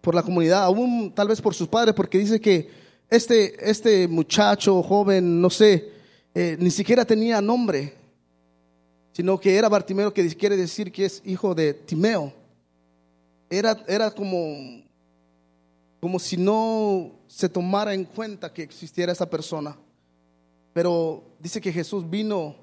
por 0.00 0.14
la 0.16 0.24
comunidad, 0.24 0.64
aún 0.64 1.12
tal 1.14 1.28
vez 1.28 1.40
por 1.40 1.54
sus 1.54 1.68
padres, 1.68 1.94
porque 1.94 2.18
dice 2.18 2.40
que 2.40 2.83
este, 3.14 3.70
este 3.70 4.08
muchacho 4.08 4.82
joven, 4.82 5.40
no 5.40 5.50
sé, 5.50 5.92
eh, 6.34 6.56
ni 6.58 6.70
siquiera 6.70 7.04
tenía 7.04 7.40
nombre, 7.40 7.94
sino 9.12 9.38
que 9.38 9.56
era 9.56 9.68
Bartimeo, 9.68 10.12
que 10.12 10.28
quiere 10.34 10.56
decir 10.56 10.90
que 10.90 11.04
es 11.04 11.22
hijo 11.24 11.54
de 11.54 11.74
Timeo. 11.74 12.32
Era, 13.48 13.82
era 13.86 14.10
como, 14.10 14.82
como 16.00 16.18
si 16.18 16.36
no 16.36 17.12
se 17.28 17.48
tomara 17.48 17.94
en 17.94 18.04
cuenta 18.04 18.52
que 18.52 18.62
existiera 18.62 19.12
esa 19.12 19.30
persona. 19.30 19.76
Pero 20.72 21.22
dice 21.38 21.60
que 21.60 21.72
Jesús 21.72 22.08
vino 22.08 22.56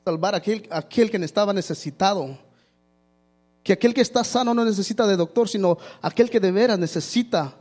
a 0.00 0.04
salvar 0.10 0.34
aquel, 0.34 0.66
aquel 0.70 1.10
que 1.10 1.18
estaba 1.18 1.52
necesitado. 1.52 2.38
Que 3.62 3.74
aquel 3.74 3.92
que 3.92 4.00
está 4.00 4.24
sano 4.24 4.54
no 4.54 4.64
necesita 4.64 5.06
de 5.06 5.16
doctor, 5.16 5.48
sino 5.48 5.76
aquel 6.00 6.30
que 6.30 6.40
de 6.40 6.50
veras 6.50 6.78
necesita 6.78 7.54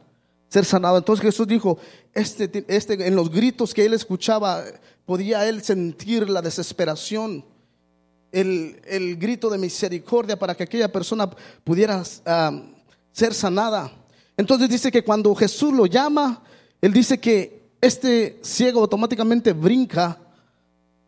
ser 0.51 0.65
sanado. 0.65 0.97
Entonces 0.97 1.23
Jesús 1.23 1.47
dijo, 1.47 1.77
este, 2.13 2.65
este, 2.67 3.07
en 3.07 3.15
los 3.15 3.31
gritos 3.31 3.73
que 3.73 3.85
él 3.85 3.93
escuchaba, 3.93 4.65
podía 5.05 5.47
él 5.47 5.63
sentir 5.63 6.29
la 6.29 6.41
desesperación, 6.41 7.45
el, 8.33 8.81
el 8.85 9.15
grito 9.15 9.49
de 9.49 9.57
misericordia 9.57 10.37
para 10.37 10.53
que 10.55 10.63
aquella 10.63 10.91
persona 10.91 11.29
pudiera 11.63 12.03
ah, 12.25 12.63
ser 13.13 13.33
sanada. 13.33 13.93
Entonces 14.35 14.67
dice 14.67 14.91
que 14.91 15.05
cuando 15.05 15.33
Jesús 15.35 15.71
lo 15.71 15.85
llama, 15.85 16.43
él 16.81 16.91
dice 16.91 17.17
que 17.17 17.69
este 17.79 18.37
ciego 18.41 18.81
automáticamente 18.81 19.53
brinca 19.53 20.19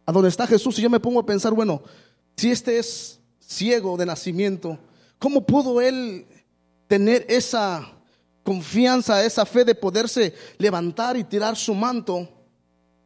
a 0.06 0.12
donde 0.14 0.30
está 0.30 0.48
Jesús. 0.48 0.80
Y 0.80 0.84
yo 0.84 0.90
me 0.90 1.02
pongo 1.02 1.20
a 1.20 1.26
pensar, 1.26 1.52
bueno, 1.52 1.82
si 2.38 2.50
este 2.50 2.80
es 2.80 3.20
ciego 3.40 3.98
de 3.98 4.06
nacimiento, 4.06 4.80
¿cómo 5.20 5.46
pudo 5.46 5.82
él 5.82 6.26
tener 6.88 7.26
esa 7.28 7.92
confianza, 8.44 9.24
esa 9.24 9.46
fe 9.46 9.64
de 9.66 9.74
poderse 9.74 10.34
levantar 10.58 11.18
y 11.18 11.24
tirar 11.24 11.56
su 11.56 11.74
manto 11.74 12.28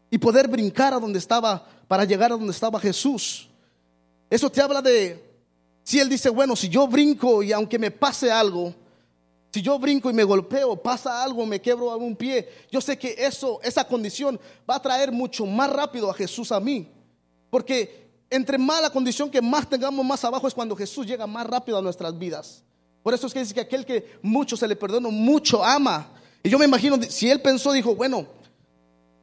y 0.09 0.17
poder 0.17 0.47
brincar 0.47 0.93
a 0.93 0.99
donde 0.99 1.19
estaba 1.19 1.65
para 1.87 2.03
llegar 2.03 2.31
a 2.31 2.37
donde 2.37 2.51
estaba 2.51 2.79
Jesús. 2.79 3.47
Eso 4.29 4.49
te 4.49 4.61
habla 4.61 4.81
de, 4.81 5.23
si 5.83 5.99
él 5.99 6.09
dice, 6.09 6.29
bueno, 6.29 6.55
si 6.55 6.67
yo 6.67 6.87
brinco 6.87 7.41
y 7.43 7.51
aunque 7.51 7.79
me 7.79 7.91
pase 7.91 8.31
algo, 8.31 8.73
si 9.53 9.61
yo 9.61 9.79
brinco 9.79 10.09
y 10.09 10.13
me 10.13 10.23
golpeo, 10.23 10.75
pasa 10.75 11.23
algo, 11.23 11.45
me 11.45 11.61
quebro 11.61 11.91
algún 11.91 12.15
pie, 12.15 12.47
yo 12.69 12.81
sé 12.81 12.97
que 12.97 13.15
eso, 13.17 13.59
esa 13.63 13.87
condición 13.87 14.39
va 14.69 14.75
a 14.75 14.81
traer 14.81 15.11
mucho 15.11 15.45
más 15.45 15.69
rápido 15.71 16.09
a 16.09 16.13
Jesús 16.13 16.51
a 16.51 16.59
mí. 16.59 16.91
Porque 17.49 18.07
entre 18.29 18.57
más 18.57 18.81
la 18.81 18.89
condición 18.89 19.29
que 19.29 19.41
más 19.41 19.69
tengamos 19.69 20.05
más 20.05 20.23
abajo 20.25 20.47
es 20.47 20.53
cuando 20.53 20.75
Jesús 20.75 21.07
llega 21.07 21.25
más 21.25 21.47
rápido 21.47 21.77
a 21.77 21.81
nuestras 21.81 22.17
vidas. 22.17 22.63
Por 23.07 23.13
eso 23.13 23.25
es 23.25 23.33
que 23.33 23.39
dice 23.39 23.53
que 23.53 23.61
aquel 23.61 23.85
que 23.85 24.19
mucho 24.21 24.57
se 24.57 24.67
le 24.67 24.75
perdona, 24.75 25.07
mucho 25.07 25.63
ama. 25.63 26.09
Y 26.43 26.49
yo 26.49 26.59
me 26.59 26.65
imagino, 26.65 27.01
si 27.03 27.31
él 27.31 27.39
pensó, 27.39 27.71
dijo, 27.71 27.95
bueno, 27.95 28.27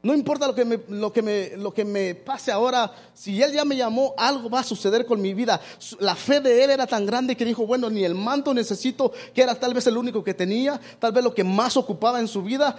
no 0.02 0.14
importa 0.14 0.46
lo 0.46 0.54
que, 0.54 0.64
me, 0.64 0.80
lo, 0.88 1.12
que 1.12 1.52
lo 1.58 1.74
que 1.74 1.84
me 1.84 2.14
pase 2.14 2.50
ahora, 2.50 2.90
si 3.12 3.42
Él 3.42 3.52
ya 3.52 3.66
me 3.66 3.76
llamó, 3.76 4.14
algo 4.16 4.48
va 4.48 4.60
a 4.60 4.64
suceder 4.64 5.04
con 5.04 5.20
mi 5.20 5.34
vida. 5.34 5.60
La 5.98 6.14
fe 6.14 6.40
de 6.40 6.64
Él 6.64 6.70
era 6.70 6.86
tan 6.86 7.04
grande 7.04 7.36
que 7.36 7.44
dijo, 7.44 7.66
bueno, 7.66 7.90
ni 7.90 8.04
el 8.04 8.14
manto 8.14 8.54
necesito, 8.54 9.12
que 9.34 9.42
era 9.42 9.54
tal 9.54 9.74
vez 9.74 9.86
el 9.86 9.98
único 9.98 10.24
que 10.24 10.32
tenía, 10.32 10.80
tal 10.98 11.12
vez 11.12 11.22
lo 11.22 11.34
que 11.34 11.44
más 11.44 11.76
ocupaba 11.76 12.20
en 12.20 12.26
su 12.26 12.42
vida, 12.42 12.74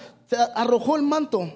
arrojó 0.55 0.95
el 0.95 1.03
manto 1.03 1.53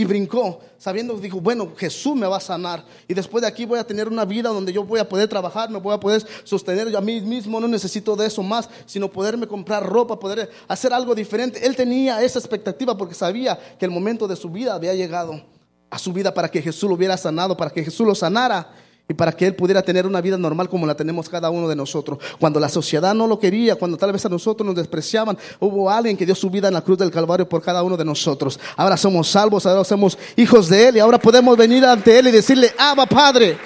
y 0.00 0.04
brincó, 0.06 0.60
sabiendo, 0.78 1.14
dijo, 1.18 1.42
bueno, 1.42 1.74
Jesús 1.76 2.16
me 2.16 2.26
va 2.26 2.38
a 2.38 2.40
sanar. 2.40 2.82
Y 3.06 3.12
después 3.12 3.42
de 3.42 3.48
aquí 3.48 3.66
voy 3.66 3.78
a 3.78 3.86
tener 3.86 4.08
una 4.08 4.24
vida 4.24 4.48
donde 4.48 4.72
yo 4.72 4.82
voy 4.82 4.98
a 4.98 5.06
poder 5.06 5.28
trabajar, 5.28 5.68
me 5.68 5.78
voy 5.78 5.92
a 5.92 6.00
poder 6.00 6.26
sostener 6.42 6.88
yo 6.88 6.96
a 6.96 7.02
mí 7.02 7.20
mismo, 7.20 7.60
no 7.60 7.68
necesito 7.68 8.16
de 8.16 8.26
eso 8.26 8.42
más, 8.42 8.70
sino 8.86 9.12
poderme 9.12 9.46
comprar 9.46 9.86
ropa, 9.86 10.18
poder 10.18 10.48
hacer 10.68 10.94
algo 10.94 11.14
diferente. 11.14 11.66
Él 11.66 11.76
tenía 11.76 12.22
esa 12.22 12.38
expectativa 12.38 12.96
porque 12.96 13.14
sabía 13.14 13.58
que 13.78 13.84
el 13.84 13.90
momento 13.90 14.26
de 14.26 14.36
su 14.36 14.48
vida 14.48 14.72
había 14.72 14.94
llegado 14.94 15.44
a 15.90 15.98
su 15.98 16.14
vida 16.14 16.32
para 16.32 16.48
que 16.48 16.62
Jesús 16.62 16.88
lo 16.88 16.94
hubiera 16.94 17.18
sanado, 17.18 17.54
para 17.54 17.70
que 17.70 17.84
Jesús 17.84 18.06
lo 18.06 18.14
sanara 18.14 18.72
y 19.10 19.14
para 19.14 19.32
que 19.32 19.44
él 19.44 19.56
pudiera 19.56 19.82
tener 19.82 20.06
una 20.06 20.20
vida 20.20 20.38
normal 20.38 20.68
como 20.68 20.86
la 20.86 20.94
tenemos 20.94 21.28
cada 21.28 21.50
uno 21.50 21.66
de 21.66 21.74
nosotros. 21.74 22.20
Cuando 22.38 22.60
la 22.60 22.68
sociedad 22.68 23.12
no 23.12 23.26
lo 23.26 23.40
quería, 23.40 23.74
cuando 23.74 23.96
tal 23.96 24.12
vez 24.12 24.24
a 24.24 24.28
nosotros 24.28 24.64
nos 24.64 24.76
despreciaban, 24.76 25.36
hubo 25.58 25.90
alguien 25.90 26.16
que 26.16 26.24
dio 26.24 26.36
su 26.36 26.48
vida 26.48 26.68
en 26.68 26.74
la 26.74 26.82
cruz 26.82 26.96
del 26.96 27.10
Calvario 27.10 27.48
por 27.48 27.60
cada 27.60 27.82
uno 27.82 27.96
de 27.96 28.04
nosotros. 28.04 28.60
Ahora 28.76 28.96
somos 28.96 29.26
salvos, 29.26 29.66
ahora 29.66 29.82
somos 29.82 30.16
hijos 30.36 30.68
de 30.68 30.86
él 30.86 30.96
y 30.96 31.00
ahora 31.00 31.18
podemos 31.18 31.56
venir 31.56 31.84
ante 31.84 32.20
él 32.20 32.28
y 32.28 32.30
decirle, 32.30 32.72
Abba 32.78 33.04
Padre, 33.06 33.58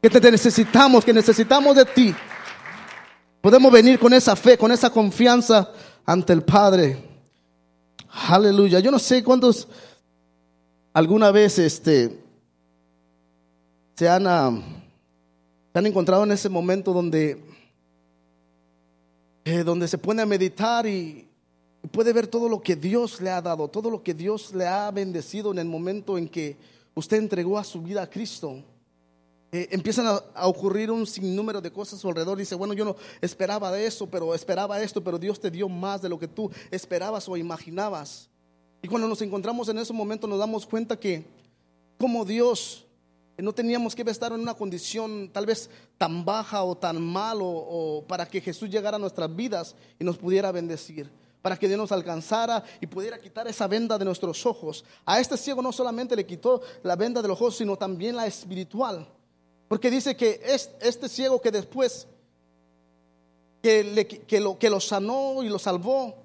que 0.00 0.08
te 0.08 0.30
necesitamos, 0.30 1.04
que 1.04 1.12
necesitamos 1.12 1.76
de 1.76 1.84
ti. 1.84 2.14
Podemos 3.42 3.70
venir 3.70 3.98
con 3.98 4.14
esa 4.14 4.34
fe, 4.34 4.56
con 4.56 4.72
esa 4.72 4.88
confianza 4.88 5.70
ante 6.06 6.32
el 6.32 6.40
Padre. 6.40 6.96
Aleluya. 8.30 8.80
Yo 8.80 8.90
no 8.90 8.98
sé 8.98 9.22
cuántos 9.22 9.68
alguna 10.94 11.32
vez 11.32 11.58
este 11.58 12.27
se 13.98 14.08
han, 14.08 14.28
ah, 14.28 14.56
han 15.74 15.86
encontrado 15.86 16.22
en 16.22 16.30
ese 16.30 16.48
momento 16.48 16.92
donde, 16.92 17.42
eh, 19.44 19.64
donde 19.64 19.88
se 19.88 19.98
pone 19.98 20.22
a 20.22 20.26
meditar 20.26 20.86
y, 20.86 21.26
puede 21.90 22.12
ver 22.12 22.28
todo 22.28 22.48
lo 22.48 22.60
que 22.60 22.76
Dios 22.76 23.20
le 23.20 23.30
ha 23.30 23.42
dado, 23.42 23.66
todo 23.66 23.90
lo 23.90 24.04
que 24.04 24.14
Dios 24.14 24.54
le 24.54 24.68
ha 24.68 24.88
bendecido 24.92 25.50
en 25.50 25.58
el 25.58 25.64
momento 25.64 26.16
en 26.16 26.28
que 26.28 26.56
usted 26.94 27.16
entregó 27.16 27.58
a 27.58 27.64
su 27.64 27.82
vida 27.82 28.02
a 28.02 28.08
Cristo. 28.08 28.62
Eh, 29.50 29.66
empiezan 29.72 30.06
a, 30.06 30.46
ocurrir 30.46 30.92
un 30.92 31.04
sinnúmero 31.04 31.60
de 31.60 31.72
cosas 31.72 31.98
a 31.98 32.02
su 32.02 32.08
alrededor. 32.08 32.38
Dice, 32.38 32.54
bueno, 32.54 32.74
yo 32.74 32.84
no 32.84 32.94
esperaba 33.20 33.72
de 33.72 33.84
eso, 33.84 34.06
pero 34.06 34.32
esperaba 34.32 34.80
esto, 34.80 35.02
pero 35.02 35.18
Dios 35.18 35.40
te 35.40 35.50
dio 35.50 35.68
más 35.68 36.02
de 36.02 36.08
lo 36.08 36.20
que 36.20 36.28
tú 36.28 36.52
esperabas 36.70 37.28
o 37.28 37.36
imaginabas. 37.36 38.30
Y 38.80 38.86
cuando 38.86 39.08
nos 39.08 39.22
encontramos 39.22 39.68
en 39.68 39.78
ese 39.78 39.92
momento 39.92 40.28
nos 40.28 40.38
damos 40.38 40.66
cuenta 40.66 41.00
que 41.00 41.24
como 41.98 42.24
Dios 42.24 42.84
no 43.42 43.52
teníamos 43.52 43.94
que 43.94 44.02
estar 44.02 44.32
en 44.32 44.40
una 44.40 44.54
condición 44.54 45.30
tal 45.32 45.46
vez 45.46 45.70
tan 45.96 46.24
baja 46.24 46.64
o 46.64 46.76
tan 46.76 47.00
mal 47.00 47.38
o, 47.40 48.04
para 48.08 48.26
que 48.26 48.40
Jesús 48.40 48.68
llegara 48.68 48.96
a 48.96 49.00
nuestras 49.00 49.34
vidas 49.34 49.76
y 49.98 50.04
nos 50.04 50.18
pudiera 50.18 50.50
bendecir, 50.50 51.08
para 51.40 51.56
que 51.56 51.68
Dios 51.68 51.78
nos 51.78 51.92
alcanzara 51.92 52.64
y 52.80 52.86
pudiera 52.88 53.20
quitar 53.20 53.46
esa 53.46 53.68
venda 53.68 53.96
de 53.96 54.04
nuestros 54.04 54.44
ojos. 54.44 54.84
A 55.06 55.20
este 55.20 55.36
ciego 55.36 55.62
no 55.62 55.70
solamente 55.70 56.16
le 56.16 56.26
quitó 56.26 56.62
la 56.82 56.96
venda 56.96 57.22
de 57.22 57.28
los 57.28 57.40
ojos, 57.40 57.56
sino 57.56 57.76
también 57.76 58.16
la 58.16 58.26
espiritual. 58.26 59.06
Porque 59.68 59.90
dice 59.90 60.16
que 60.16 60.40
este 60.80 61.08
ciego 61.08 61.40
que 61.40 61.52
después 61.52 62.08
que, 63.62 64.40
lo, 64.40 64.58
que 64.58 64.70
lo 64.70 64.80
sanó 64.80 65.44
y 65.44 65.48
lo 65.48 65.60
salvó, 65.60 66.16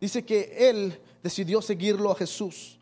dice 0.00 0.24
que 0.24 0.68
él 0.70 1.00
decidió 1.22 1.62
seguirlo 1.62 2.12
a 2.12 2.14
Jesús. 2.14 2.78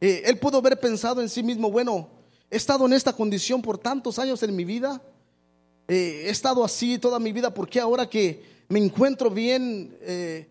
Eh, 0.00 0.22
él 0.24 0.38
pudo 0.38 0.58
haber 0.58 0.80
pensado 0.80 1.22
en 1.22 1.28
sí 1.28 1.42
mismo, 1.42 1.70
bueno, 1.70 2.15
He 2.50 2.56
estado 2.56 2.86
en 2.86 2.92
esta 2.92 3.12
condición 3.12 3.60
por 3.60 3.78
tantos 3.78 4.18
años 4.18 4.42
en 4.42 4.54
mi 4.54 4.64
vida. 4.64 5.02
Eh, 5.88 6.24
he 6.26 6.30
estado 6.30 6.64
así 6.64 6.98
toda 6.98 7.18
mi 7.18 7.32
vida. 7.32 7.52
¿Por 7.52 7.68
qué 7.68 7.80
ahora 7.80 8.08
que 8.08 8.64
me 8.68 8.78
encuentro 8.78 9.30
bien 9.30 9.96
eh, 10.00 10.48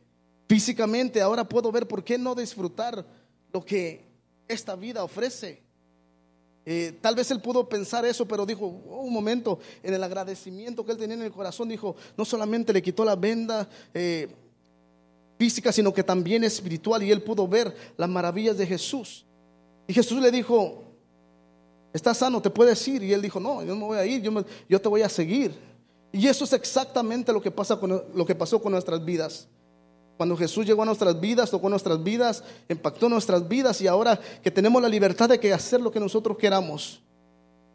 físicamente, 0.47 1.21
ahora 1.21 1.47
puedo 1.47 1.71
ver 1.71 1.87
por 1.87 2.03
qué 2.03 2.17
no 2.17 2.35
disfrutar 2.35 3.05
lo 3.53 3.63
que 3.63 4.03
esta 4.47 4.75
vida 4.75 5.03
ofrece? 5.03 5.63
Eh, 6.65 6.97
tal 6.99 7.15
vez 7.15 7.31
él 7.31 7.41
pudo 7.41 7.69
pensar 7.69 8.05
eso, 8.05 8.27
pero 8.27 8.45
dijo, 8.45 8.65
oh, 8.65 9.01
un 9.01 9.13
momento, 9.13 9.59
en 9.81 9.93
el 9.93 10.03
agradecimiento 10.03 10.83
que 10.83 10.91
él 10.91 10.97
tenía 10.97 11.15
en 11.15 11.21
el 11.21 11.31
corazón, 11.31 11.69
dijo, 11.69 11.95
no 12.17 12.25
solamente 12.25 12.73
le 12.73 12.81
quitó 12.81 13.05
la 13.05 13.15
venda 13.15 13.69
física, 15.37 15.71
sino 15.71 15.93
que 15.93 16.03
también 16.03 16.43
espiritual, 16.43 17.03
y 17.03 17.11
él 17.11 17.21
pudo 17.21 17.47
ver 17.47 17.73
las 17.95 18.09
maravillas 18.09 18.57
de 18.57 18.65
Jesús. 18.65 19.25
Y 19.87 19.93
Jesús 19.93 20.19
le 20.19 20.31
dijo, 20.31 20.94
estás 21.95 22.17
sano, 22.17 22.41
te 22.41 22.49
puedes 22.49 22.85
ir. 22.87 23.03
Y 23.03 23.13
él 23.13 23.21
dijo, 23.21 23.39
no, 23.39 23.61
yo 23.61 23.69
no 23.69 23.75
me 23.75 23.85
voy 23.85 23.97
a 23.97 24.05
ir, 24.05 24.21
yo, 24.21 24.31
yo 24.67 24.81
te 24.81 24.89
voy 24.89 25.01
a 25.01 25.09
seguir. 25.09 25.53
Y 26.11 26.27
eso 26.27 26.43
es 26.43 26.53
exactamente 26.53 27.33
lo 27.33 27.41
que, 27.41 27.51
pasa 27.51 27.77
con, 27.77 28.03
lo 28.13 28.25
que 28.25 28.35
pasó 28.35 28.61
con 28.61 28.71
nuestras 28.71 29.03
vidas. 29.03 29.47
Cuando 30.17 30.37
Jesús 30.37 30.65
llegó 30.65 30.83
a 30.83 30.85
nuestras 30.85 31.19
vidas, 31.19 31.51
tocó 31.51 31.69
nuestras 31.69 32.01
vidas, 32.01 32.43
impactó 32.69 33.09
nuestras 33.09 33.47
vidas 33.47 33.81
y 33.81 33.87
ahora 33.87 34.19
que 34.41 34.49
tenemos 34.49 34.81
la 34.81 34.87
libertad 34.87 35.27
de 35.27 35.39
que 35.39 35.51
hacer 35.51 35.81
lo 35.81 35.91
que 35.91 35.99
nosotros 35.99 36.37
queramos. 36.37 37.01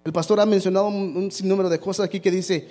El 0.04 0.12
pastor 0.12 0.40
ha 0.40 0.46
mencionado 0.46 0.88
un, 0.88 1.30
sinnúmero 1.30 1.68
de 1.68 1.78
cosas 1.78 2.06
aquí 2.06 2.20
que 2.20 2.30
dice, 2.30 2.66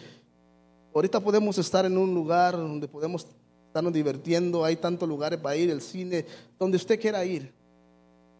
ahorita 0.96 1.20
podemos 1.20 1.58
estar 1.60 1.86
en 1.86 1.98
un 1.98 2.16
lugar 2.16 2.58
donde 2.58 2.88
podemos 2.88 3.28
estarnos 3.68 3.94
divirtiendo, 3.94 4.66
hay 4.66 4.76
tantos 4.76 5.08
lugares 5.08 5.40
para 5.40 5.56
ir, 5.56 5.70
el 5.70 5.82
cine, 5.82 6.26
donde 6.58 6.78
usted 6.78 7.00
quiera 7.00 7.24
ir. 7.24 7.54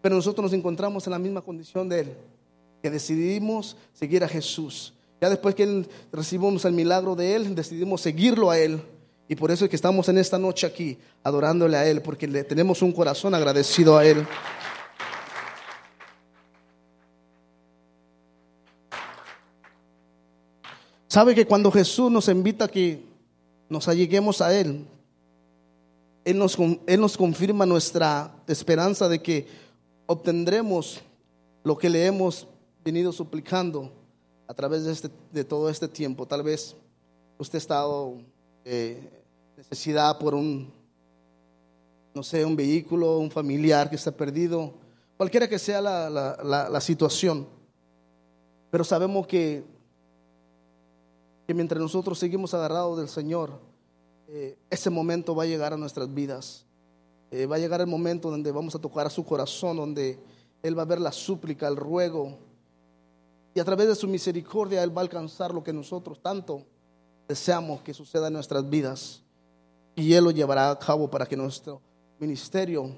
Pero 0.02 0.16
nosotros 0.16 0.44
nos 0.44 0.54
encontramos 0.54 1.06
en 1.06 1.12
la 1.12 1.20
misma 1.20 1.42
condición 1.42 1.88
de 1.88 2.00
Él, 2.00 2.18
que 2.82 2.90
decidimos 2.90 3.76
seguir 3.94 4.24
a 4.24 4.28
Jesús. 4.28 4.94
Ya 5.22 5.30
después 5.30 5.54
que 5.56 5.86
recibimos 6.12 6.64
el 6.66 6.74
milagro 6.74 7.16
de 7.16 7.36
Él, 7.36 7.56
decidimos 7.56 8.02
seguirlo 8.02 8.50
a 8.50 8.58
Él. 8.58 8.82
Y 9.28 9.36
por 9.36 9.52
eso 9.52 9.66
es 9.66 9.70
que 9.70 9.76
estamos 9.76 10.08
en 10.10 10.18
esta 10.18 10.40
noche 10.40 10.66
aquí, 10.66 10.98
adorándole 11.24 11.78
a 11.78 11.86
Él, 11.86 12.02
porque 12.02 12.28
le 12.28 12.44
tenemos 12.44 12.82
un 12.82 12.92
corazón 12.92 13.36
agradecido 13.36 13.98
a 13.98 14.06
Él. 14.06 14.26
Sabe 21.08 21.36
que 21.36 21.46
cuando 21.46 21.72
Jesús 21.72 22.10
nos 22.10 22.28
invita 22.28 22.66
a 22.66 22.68
que 22.68 23.04
nos 23.68 23.88
alleguemos 23.88 24.42
a 24.42 24.56
Él, 24.56 24.86
Él 26.24 26.38
nos, 26.38 26.58
Él 26.88 27.02
nos 27.02 27.18
confirma 27.18 27.66
nuestra 27.66 28.32
esperanza 28.48 29.10
de 29.10 29.22
que 29.22 29.48
obtendremos 30.06 31.02
lo 31.64 31.78
que 31.78 31.90
le 31.90 32.06
hemos 32.06 32.48
venido 32.92 33.12
suplicando 33.12 33.92
a 34.48 34.54
través 34.56 34.84
de, 34.84 34.92
este, 34.92 35.44
todo 35.44 35.70
este 35.70 35.88
tiempo. 35.88 36.26
Tal 36.26 36.42
vez 36.42 36.76
usted 37.38 37.58
ha 37.58 37.62
estado 37.62 38.16
eh, 38.66 39.24
necesidad 39.56 40.18
por 40.18 40.34
un, 40.34 40.74
no 42.16 42.24
sé, 42.24 42.44
un 42.44 42.56
vehículo, 42.56 43.20
un 43.20 43.30
familiar 43.30 43.92
que 43.92 43.96
está 43.96 44.12
perdido, 44.12 44.74
cualquiera 45.18 45.48
que 45.48 45.60
sea 45.60 45.82
la, 45.82 46.82
situación. 46.82 47.48
Pero 48.72 48.84
sabemos 48.84 49.28
que, 49.28 49.64
que, 51.46 51.54
mientras 51.54 51.80
nosotros 51.80 52.18
seguimos 52.18 52.56
agarrados 52.56 52.98
del 52.98 53.08
Señor, 53.08 53.52
eh, 54.28 54.58
ese 54.72 54.90
momento 54.90 55.36
va 55.36 55.44
a 55.44 55.48
llegar 55.48 55.74
a 55.74 55.78
nuestras 55.78 56.12
vidas. 56.12 56.66
Eh, 57.30 57.46
va 57.46 57.58
a 57.58 57.60
llegar 57.60 57.82
el 57.82 57.88
momento 57.88 58.32
donde 58.32 58.52
vamos 58.52 58.74
a 58.74 58.80
tocar 58.80 59.06
a 59.06 59.12
su 59.12 59.24
corazón, 59.24 59.78
donde 59.78 60.18
Él 60.64 60.76
va 60.76 60.82
a 60.82 60.86
ver 60.86 61.00
la 61.00 61.12
súplica, 61.12 61.68
el 61.68 61.76
ruego. 61.76 62.49
Y 63.54 63.60
a 63.60 63.66
través 63.66 63.88
de 63.88 63.96
su 63.96 64.08
misericordia 64.08 64.84
Él 64.84 64.96
va 64.96 65.02
a 65.02 65.04
alcanzar 65.04 65.54
lo 65.54 65.64
que 65.64 65.74
nosotros 65.74 66.22
tanto 66.22 66.66
deseamos 67.28 67.82
que 67.82 67.94
suceda 67.94 68.28
en 68.28 68.34
nuestras 68.34 68.68
vidas 68.70 69.24
y 69.96 70.14
Él 70.14 70.24
lo 70.24 70.32
llevará 70.32 70.72
a 70.72 70.80
cabo 70.80 71.10
para 71.10 71.26
que 71.26 71.36
nuestro 71.36 71.82
ministerio 72.20 72.96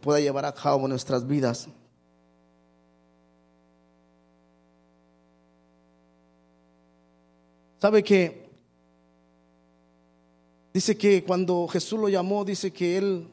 pueda 0.00 0.20
llevar 0.20 0.44
a 0.44 0.52
cabo 0.52 0.86
nuestras 0.86 1.26
vidas. 1.26 1.68
¿Sabe 7.80 8.02
que 8.02 8.48
Dice 10.78 10.96
que 10.96 11.24
cuando 11.24 11.66
Jesús 11.66 11.98
lo 11.98 12.08
llamó, 12.08 12.44
dice 12.44 12.72
que 12.72 12.96
Él 12.96 13.26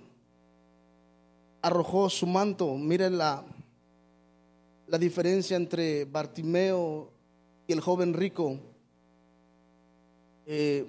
arrojó 1.62 2.10
su 2.10 2.26
manto. 2.26 2.74
Miren 2.76 3.20
la, 3.20 3.44
la 4.88 4.98
diferencia 4.98 5.58
entre 5.58 6.06
Bartimeo 6.06 7.10
y 7.68 7.74
el 7.74 7.82
joven 7.82 8.14
rico. 8.14 8.60
Eh, 10.46 10.86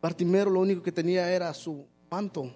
Bartimero 0.00 0.50
lo 0.50 0.60
único 0.60 0.82
que 0.82 0.92
tenía 0.92 1.30
era 1.30 1.52
su 1.52 1.84
manto 2.10 2.50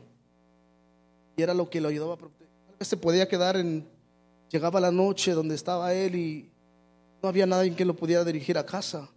y 1.37 1.43
era 1.43 1.53
lo 1.53 1.69
que 1.69 1.81
lo 1.81 1.89
ayudaba. 1.89 2.17
Tal 2.17 2.77
vez 2.79 2.89
se 2.89 2.97
podía 2.97 3.29
quedar 3.29 3.57
en, 3.57 3.87
llegaba 4.49 4.81
la 4.81 4.91
noche 4.91 5.33
donde 5.33 5.55
estaba 5.55 5.93
él 5.93 6.15
y 6.15 6.51
no 7.23 7.29
había 7.29 7.47
nadie 7.47 7.75
que 7.75 7.85
lo 7.85 7.95
pudiera 7.95 8.25
dirigir 8.25 8.57
a 8.57 8.65
casa. 8.65 9.09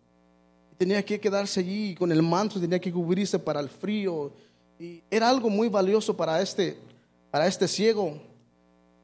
Tenía 0.77 1.03
que 1.05 1.19
quedarse 1.19 1.59
allí 1.59 1.95
con 1.95 2.11
el 2.11 2.21
manto, 2.21 2.59
tenía 2.59 2.79
que 2.79 2.91
cubrirse 2.91 3.39
para 3.39 3.59
el 3.59 3.69
frío. 3.69 4.33
Y 4.79 5.01
era 5.09 5.29
algo 5.29 5.49
muy 5.49 5.69
valioso 5.69 6.15
para 6.15 6.41
este, 6.41 6.77
para 7.31 7.47
este 7.47 7.67
ciego. 7.67 8.19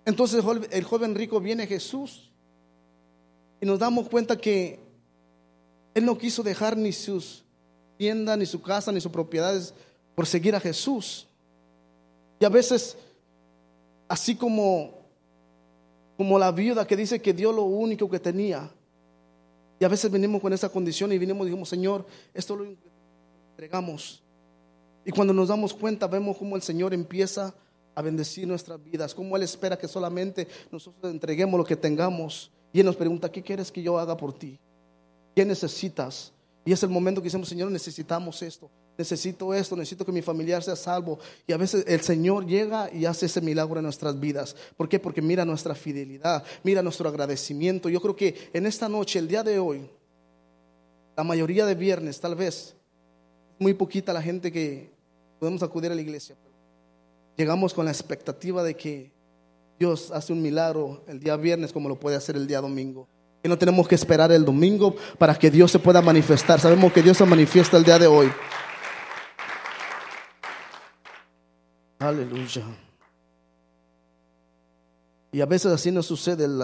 Entonces 0.10 0.44
el 0.72 0.84
joven 0.86 1.14
rico 1.14 1.40
viene 1.40 1.64
a 1.64 1.68
Jesús 1.68 2.32
y 3.62 3.66
nos 3.68 3.78
damos 3.78 4.10
cuenta 4.10 4.36
que 4.36 4.80
él 5.94 6.04
no 6.04 6.18
quiso 6.18 6.42
dejar 6.42 6.76
ni 6.76 6.92
sus 6.92 7.44
tienda, 7.96 8.36
ni 8.36 8.48
su 8.48 8.60
casa, 8.60 8.92
ni 8.92 9.02
sus 9.02 9.12
propiedades 9.12 9.72
por 10.16 10.26
seguir 10.26 10.56
a 10.56 10.60
Jesús. 10.60 11.28
Y 12.40 12.46
a 12.46 12.50
veces, 12.50 12.98
así 14.08 14.36
como, 14.36 14.96
como 16.18 16.40
la 16.40 16.52
viuda 16.52 16.88
que 16.88 16.96
dice 16.96 17.22
que 17.22 17.32
dio 17.32 17.52
lo 17.52 17.66
único 17.66 18.10
que 18.10 18.20
tenía, 18.20 18.68
y 19.80 19.86
a 19.86 19.90
veces 19.90 20.10
venimos 20.10 20.42
con 20.42 20.52
esa 20.54 20.70
condición 20.70 21.12
y 21.12 21.20
vinimos 21.20 21.46
y 21.46 21.52
dijimos, 21.52 21.70
Señor, 21.70 22.04
esto 22.34 22.56
lo 22.56 22.66
entregamos. 23.52 24.24
Y 25.06 25.12
cuando 25.12 25.36
nos 25.36 25.50
damos 25.50 25.72
cuenta, 25.72 26.08
vemos 26.08 26.36
cómo 26.36 26.56
el 26.56 26.64
Señor 26.64 26.96
empieza 26.96 27.54
a 28.00 28.02
bendecir 28.02 28.48
nuestras 28.48 28.82
vidas, 28.82 29.14
cómo 29.14 29.36
Él 29.36 29.44
espera 29.44 29.78
que 29.78 29.88
solamente 29.88 30.48
nosotros 30.72 31.12
entreguemos 31.12 31.58
lo 31.58 31.66
que 31.66 31.76
tengamos. 31.76 32.50
Y 32.72 32.80
Él 32.80 32.86
nos 32.86 32.96
pregunta, 32.96 33.30
¿qué 33.30 33.44
quieres 33.44 33.72
que 33.74 33.84
yo 33.84 34.00
haga 34.00 34.16
por 34.16 34.32
ti? 34.32 34.58
¿Qué 35.36 35.44
necesitas? 35.44 36.32
Y 36.64 36.72
es 36.72 36.82
el 36.82 36.90
momento 36.90 37.20
que 37.22 37.26
decimos, 37.26 37.50
Señor, 37.50 37.70
necesitamos 37.72 38.42
esto, 38.42 38.72
necesito 38.98 39.54
esto, 39.54 39.76
necesito 39.76 40.06
que 40.06 40.14
mi 40.14 40.22
familiar 40.22 40.64
sea 40.64 40.78
salvo. 40.78 41.20
Y 41.46 41.52
a 41.52 41.58
veces 41.58 41.84
el 41.88 42.00
Señor 42.00 42.46
llega 42.46 42.90
y 42.94 43.04
hace 43.04 43.26
ese 43.26 43.42
milagro 43.42 43.80
en 43.80 43.84
nuestras 43.84 44.18
vidas. 44.18 44.56
¿Por 44.78 44.88
qué? 44.88 44.98
Porque 44.98 45.22
mira 45.22 45.44
nuestra 45.44 45.76
fidelidad, 45.76 46.46
mira 46.64 46.82
nuestro 46.82 47.10
agradecimiento. 47.10 47.90
Yo 47.90 48.00
creo 48.00 48.16
que 48.16 48.50
en 48.54 48.66
esta 48.66 48.88
noche, 48.88 49.20
el 49.20 49.28
día 49.28 49.44
de 49.44 49.60
hoy, 49.60 49.90
la 51.18 51.26
mayoría 51.26 51.66
de 51.66 51.76
viernes, 51.76 52.18
tal 52.18 52.36
vez, 52.36 52.78
muy 53.58 53.74
poquita 53.74 54.14
la 54.14 54.22
gente 54.22 54.54
que 54.54 54.90
podemos 55.38 55.62
acudir 55.64 55.92
a 55.92 55.96
la 55.96 56.02
iglesia. 56.02 56.38
Llegamos 57.40 57.74
con 57.74 57.86
la 57.86 57.92
expectativa 57.92 58.64
de 58.64 58.76
que 58.76 59.14
Dios 59.80 60.12
hace 60.12 60.34
un 60.34 60.42
milagro 60.42 61.06
el 61.08 61.22
día 61.22 61.38
viernes 61.38 61.72
como 61.72 61.88
lo 61.88 61.98
puede 61.98 62.18
hacer 62.18 62.36
el 62.36 62.46
día 62.46 62.60
domingo. 62.60 63.08
Que 63.42 63.48
no 63.48 63.58
tenemos 63.58 63.88
que 63.88 63.96
esperar 63.96 64.30
el 64.34 64.44
domingo 64.44 64.94
para 65.18 65.34
que 65.36 65.50
Dios 65.50 65.72
se 65.72 65.80
pueda 65.80 66.02
manifestar. 66.02 66.60
Sabemos 66.60 66.92
que 66.92 67.02
Dios 67.02 67.16
se 67.16 67.24
manifiesta 67.24 67.78
el 67.78 67.86
día 67.86 67.98
de 67.98 68.08
hoy. 68.08 68.30
Aleluya. 72.00 72.64
Y 75.32 75.40
a 75.40 75.46
veces 75.46 75.72
así 75.72 75.92
nos 75.92 76.08
sucede 76.08 76.44
el, 76.44 76.62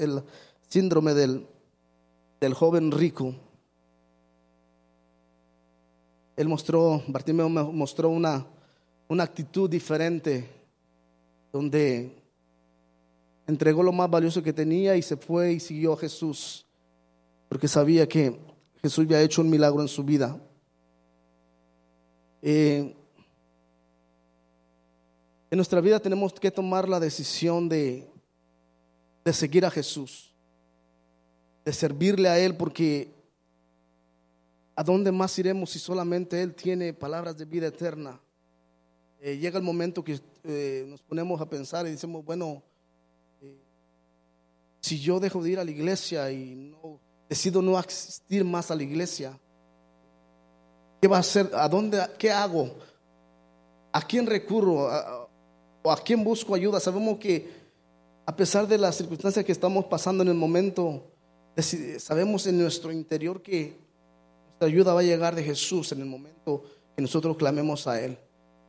el 0.00 0.24
síndrome 0.66 1.14
del, 1.14 1.46
del 2.40 2.54
joven 2.54 2.90
rico. 2.90 3.36
Él 6.34 6.48
mostró, 6.48 7.04
Bartimeo 7.06 7.48
mostró 7.48 8.08
una, 8.08 8.44
una 9.08 9.24
actitud 9.24 9.68
diferente, 9.68 10.46
donde 11.50 12.14
entregó 13.46 13.82
lo 13.82 13.92
más 13.92 14.10
valioso 14.10 14.42
que 14.42 14.52
tenía 14.52 14.94
y 14.96 15.02
se 15.02 15.16
fue 15.16 15.54
y 15.54 15.60
siguió 15.60 15.94
a 15.94 15.96
Jesús, 15.96 16.66
porque 17.48 17.66
sabía 17.66 18.06
que 18.06 18.38
Jesús 18.82 19.06
había 19.06 19.22
hecho 19.22 19.40
un 19.40 19.48
milagro 19.48 19.80
en 19.80 19.88
su 19.88 20.04
vida. 20.04 20.38
Eh, 22.42 22.94
en 25.50 25.56
nuestra 25.56 25.80
vida 25.80 25.98
tenemos 25.98 26.34
que 26.34 26.50
tomar 26.50 26.86
la 26.86 27.00
decisión 27.00 27.70
de, 27.70 28.06
de 29.24 29.32
seguir 29.32 29.64
a 29.64 29.70
Jesús, 29.70 30.34
de 31.64 31.72
servirle 31.72 32.28
a 32.28 32.38
Él, 32.38 32.54
porque 32.54 33.10
¿a 34.76 34.84
dónde 34.84 35.10
más 35.10 35.38
iremos 35.38 35.70
si 35.70 35.78
solamente 35.78 36.42
Él 36.42 36.54
tiene 36.54 36.92
palabras 36.92 37.38
de 37.38 37.46
vida 37.46 37.68
eterna? 37.68 38.20
Eh, 39.20 39.36
llega 39.36 39.58
el 39.58 39.64
momento 39.64 40.04
que 40.04 40.20
eh, 40.44 40.84
nos 40.88 41.02
ponemos 41.02 41.40
a 41.40 41.48
pensar 41.48 41.86
y 41.86 41.90
decimos, 41.90 42.24
bueno, 42.24 42.62
si 44.80 44.98
yo 45.00 45.18
dejo 45.18 45.42
de 45.42 45.50
ir 45.50 45.58
a 45.58 45.64
la 45.64 45.70
iglesia 45.70 46.30
y 46.30 46.54
no, 46.54 47.00
decido 47.28 47.60
no 47.60 47.76
asistir 47.76 48.44
más 48.44 48.70
a 48.70 48.76
la 48.76 48.84
iglesia, 48.84 49.38
¿qué 51.00 51.08
va 51.08 51.16
a 51.16 51.20
hacer? 51.20 51.50
¿A 51.52 51.68
dónde? 51.68 52.00
¿Qué 52.16 52.30
hago? 52.30 52.70
¿A 53.92 54.00
quién 54.06 54.26
recurro? 54.26 54.88
¿O 55.82 55.90
a 55.90 55.96
quién 56.02 56.22
busco 56.22 56.54
ayuda? 56.54 56.78
Sabemos 56.78 57.18
que 57.18 57.58
a 58.24 58.36
pesar 58.36 58.68
de 58.68 58.78
las 58.78 58.96
circunstancias 58.96 59.44
que 59.44 59.52
estamos 59.52 59.86
pasando 59.86 60.22
en 60.22 60.28
el 60.28 60.34
momento, 60.34 61.02
sabemos 61.98 62.46
en 62.46 62.58
nuestro 62.58 62.92
interior 62.92 63.42
que 63.42 63.76
nuestra 64.44 64.68
ayuda 64.68 64.94
va 64.94 65.00
a 65.00 65.04
llegar 65.04 65.34
de 65.34 65.42
Jesús 65.42 65.90
en 65.92 66.00
el 66.02 66.06
momento 66.06 66.62
que 66.94 67.02
nosotros 67.02 67.36
clamemos 67.36 67.86
a 67.86 68.00
Él. 68.00 68.18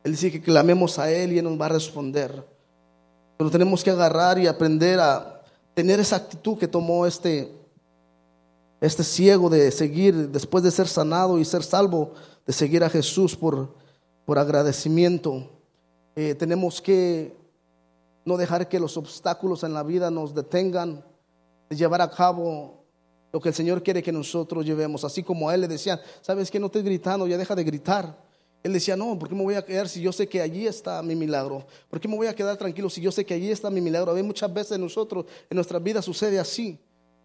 Él 0.02 0.12
dice 0.12 0.30
que 0.30 0.40
clamemos 0.40 0.98
a 0.98 1.10
Él 1.10 1.32
y 1.32 1.38
Él 1.38 1.44
nos 1.44 1.60
va 1.60 1.66
a 1.66 1.70
responder. 1.70 2.44
Pero 3.36 3.50
tenemos 3.50 3.84
que 3.84 3.90
agarrar 3.90 4.38
y 4.38 4.46
aprender 4.46 4.98
a 5.00 5.42
tener 5.74 6.00
esa 6.00 6.16
actitud 6.16 6.58
que 6.58 6.68
tomó 6.68 7.06
este, 7.06 7.52
este 8.80 9.04
ciego 9.04 9.48
de 9.50 9.70
seguir, 9.70 10.30
después 10.30 10.64
de 10.64 10.70
ser 10.70 10.88
sanado 10.88 11.38
y 11.38 11.44
ser 11.44 11.62
salvo, 11.62 12.14
de 12.46 12.52
seguir 12.52 12.84
a 12.84 12.90
Jesús 12.90 13.36
por, 13.36 13.74
por 14.24 14.38
agradecimiento. 14.38 15.50
Eh, 16.16 16.34
tenemos 16.34 16.80
que 16.80 17.36
no 18.24 18.36
dejar 18.36 18.68
que 18.68 18.80
los 18.80 18.96
obstáculos 18.96 19.64
en 19.64 19.74
la 19.74 19.82
vida 19.82 20.10
nos 20.10 20.34
detengan 20.34 21.04
de 21.68 21.76
llevar 21.76 22.00
a 22.00 22.10
cabo 22.10 22.84
lo 23.32 23.40
que 23.40 23.50
el 23.50 23.54
Señor 23.54 23.82
quiere 23.82 24.02
que 24.02 24.12
nosotros 24.12 24.66
llevemos. 24.66 25.04
Así 25.04 25.22
como 25.22 25.48
a 25.48 25.54
Él 25.54 25.62
le 25.62 25.68
decían, 25.68 26.00
¿sabes 26.20 26.50
que 26.50 26.58
No 26.58 26.66
estoy 26.66 26.82
gritando, 26.82 27.26
ya 27.26 27.38
deja 27.38 27.54
de 27.54 27.64
gritar. 27.64 28.29
Él 28.62 28.72
decía, 28.74 28.96
no, 28.96 29.18
¿por 29.18 29.28
qué 29.28 29.34
me 29.34 29.42
voy 29.42 29.54
a 29.54 29.64
quedar 29.64 29.88
si 29.88 30.02
yo 30.02 30.12
sé 30.12 30.28
que 30.28 30.40
allí 30.40 30.66
está 30.66 31.02
mi 31.02 31.14
milagro? 31.14 31.66
¿Por 31.88 31.98
qué 31.98 32.08
me 32.08 32.16
voy 32.16 32.26
a 32.26 32.34
quedar 32.34 32.56
tranquilo 32.58 32.90
si 32.90 33.00
yo 33.00 33.10
sé 33.10 33.24
que 33.24 33.34
allí 33.34 33.50
está 33.50 33.70
mi 33.70 33.80
milagro? 33.80 34.10
A 34.10 34.14
veces 34.14 34.26
muchas 34.26 34.52
veces 34.52 34.78
nosotros, 34.78 35.24
en 35.48 35.54
nuestra 35.54 35.78
vida 35.78 36.02
sucede 36.02 36.38
así. 36.38 36.78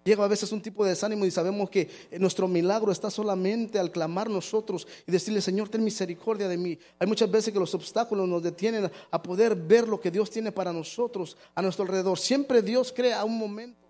Llega 0.05 0.23
a 0.23 0.27
veces 0.27 0.51
un 0.51 0.61
tipo 0.61 0.83
de 0.83 0.91
desánimo 0.91 1.25
y 1.25 1.31
sabemos 1.31 1.67
que 1.67 1.89
nuestro 2.19 2.47
milagro 2.47 2.91
está 2.91 3.09
solamente 3.09 3.79
al 3.79 3.91
clamar 3.91 4.29
nosotros 4.29 4.87
y 5.05 5.11
decirle, 5.11 5.41
Señor, 5.41 5.67
ten 5.67 5.83
misericordia 5.83 6.47
de 6.47 6.57
mí. 6.57 6.77
Hay 6.99 7.07
muchas 7.07 7.29
veces 7.29 7.51
que 7.51 7.59
los 7.59 7.73
obstáculos 7.73 8.29
nos 8.29 8.43
detienen 8.43 8.91
a 9.09 9.23
poder 9.23 9.55
ver 9.55 9.87
lo 9.87 9.99
que 9.99 10.11
Dios 10.11 10.29
tiene 10.29 10.51
para 10.51 10.71
nosotros 10.71 11.35
a 11.55 11.61
nuestro 11.63 11.83
alrededor. 11.83 12.19
Siempre 12.19 12.61
Dios 12.61 12.93
crea 12.95 13.25
un 13.25 13.35
momento 13.35 13.81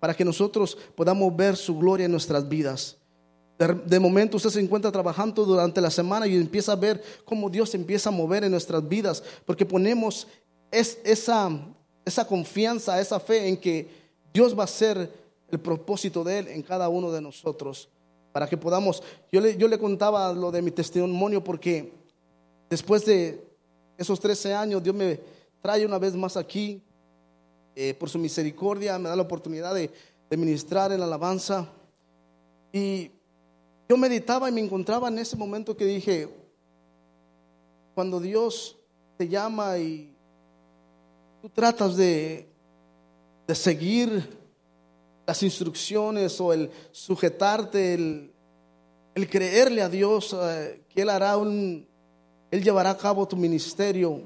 para 0.00 0.14
que 0.14 0.24
nosotros 0.24 0.76
podamos 0.96 1.34
ver 1.34 1.56
su 1.56 1.78
gloria 1.78 2.06
en 2.06 2.12
nuestras 2.12 2.48
vidas. 2.48 2.98
De, 3.58 3.98
momento 3.98 4.36
usted 4.36 4.50
se 4.50 4.60
encuentra 4.60 4.92
trabajando 4.92 5.44
durante 5.46 5.80
la 5.80 5.90
semana 5.90 6.26
y 6.26 6.36
empieza 6.36 6.72
a 6.72 6.76
ver 6.76 7.02
cómo 7.24 7.48
Dios 7.48 7.74
empieza 7.74 8.10
a 8.10 8.12
mover 8.12 8.44
en 8.44 8.50
nuestras 8.50 8.86
vidas, 8.86 9.22
porque 9.46 9.64
ponemos 9.64 10.26
esa, 10.70 11.50
esa 12.04 12.26
confianza, 12.26 13.00
esa 13.00 13.18
fe 13.18 13.48
en 13.48 13.56
que 13.56 13.88
Dios 14.32 14.54
va 14.54 14.62
a 14.62 14.64
hacer 14.64 15.10
el 15.50 15.58
propósito 15.58 16.22
de 16.22 16.40
Él 16.40 16.48
en 16.48 16.62
cada 16.62 16.90
uno 16.90 17.10
de 17.10 17.22
nosotros, 17.22 17.88
para 18.30 18.46
que 18.46 18.58
podamos, 18.58 19.02
yo 19.32 19.40
le, 19.40 19.56
yo 19.56 19.68
le 19.68 19.78
contaba 19.78 20.34
lo 20.34 20.50
de 20.50 20.60
mi 20.60 20.70
testimonio 20.70 21.42
porque 21.42 21.94
después 22.68 23.06
de 23.06 23.42
esos 23.96 24.20
13 24.20 24.54
años 24.54 24.82
Dios 24.82 24.94
me 24.94 25.18
trae 25.62 25.86
una 25.86 25.98
vez 25.98 26.14
más 26.14 26.36
aquí, 26.36 26.82
eh, 27.74 27.94
por 27.94 28.10
su 28.10 28.18
misericordia, 28.18 28.98
me 28.98 29.08
da 29.08 29.16
la 29.16 29.22
oportunidad 29.22 29.74
de, 29.74 29.90
de 30.28 30.36
ministrar 30.36 30.92
en 30.92 31.00
la 31.00 31.06
alabanza. 31.06 31.66
Y 32.72 33.10
yo 33.88 33.96
meditaba 33.96 34.48
y 34.48 34.52
me 34.52 34.60
encontraba 34.60 35.08
en 35.08 35.18
ese 35.18 35.36
momento 35.36 35.76
que 35.76 35.84
dije, 35.84 36.28
cuando 37.94 38.20
Dios 38.20 38.76
te 39.16 39.28
llama 39.28 39.78
y 39.78 40.14
tú 41.40 41.48
tratas 41.48 41.96
de, 41.96 42.48
de 43.46 43.54
seguir 43.54 44.36
las 45.26 45.42
instrucciones 45.42 46.40
o 46.40 46.52
el 46.52 46.70
sujetarte, 46.92 47.94
el, 47.94 48.32
el 49.14 49.28
creerle 49.28 49.82
a 49.82 49.88
Dios 49.88 50.36
eh, 50.40 50.82
que 50.88 51.02
Él 51.02 51.10
hará 51.10 51.36
un, 51.36 51.86
Él 52.50 52.62
llevará 52.62 52.90
a 52.90 52.98
cabo 52.98 53.26
tu 53.26 53.36
ministerio. 53.36 54.20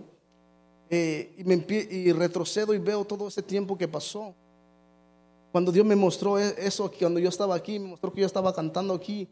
Eh, 0.93 1.37
y, 1.39 1.45
me, 1.45 1.65
y 1.69 2.11
retrocedo 2.11 2.75
y 2.75 2.79
veo 2.79 3.05
todo 3.05 3.29
ese 3.29 3.43
tiempo 3.43 3.79
que 3.79 3.87
pasó. 3.87 4.35
Cuando 5.53 5.71
Dios 5.71 5.87
me 5.87 5.95
mostró 5.95 6.37
e, 6.39 6.55
eso, 6.59 6.91
cuando 6.99 7.21
yo 7.21 7.29
estaba 7.29 7.55
aquí, 7.55 7.79
me 7.79 7.91
mostró 7.91 8.13
que 8.13 8.21
yo 8.21 8.27
estaba 8.27 8.53
cantando 8.53 8.93
aquí, 8.95 9.29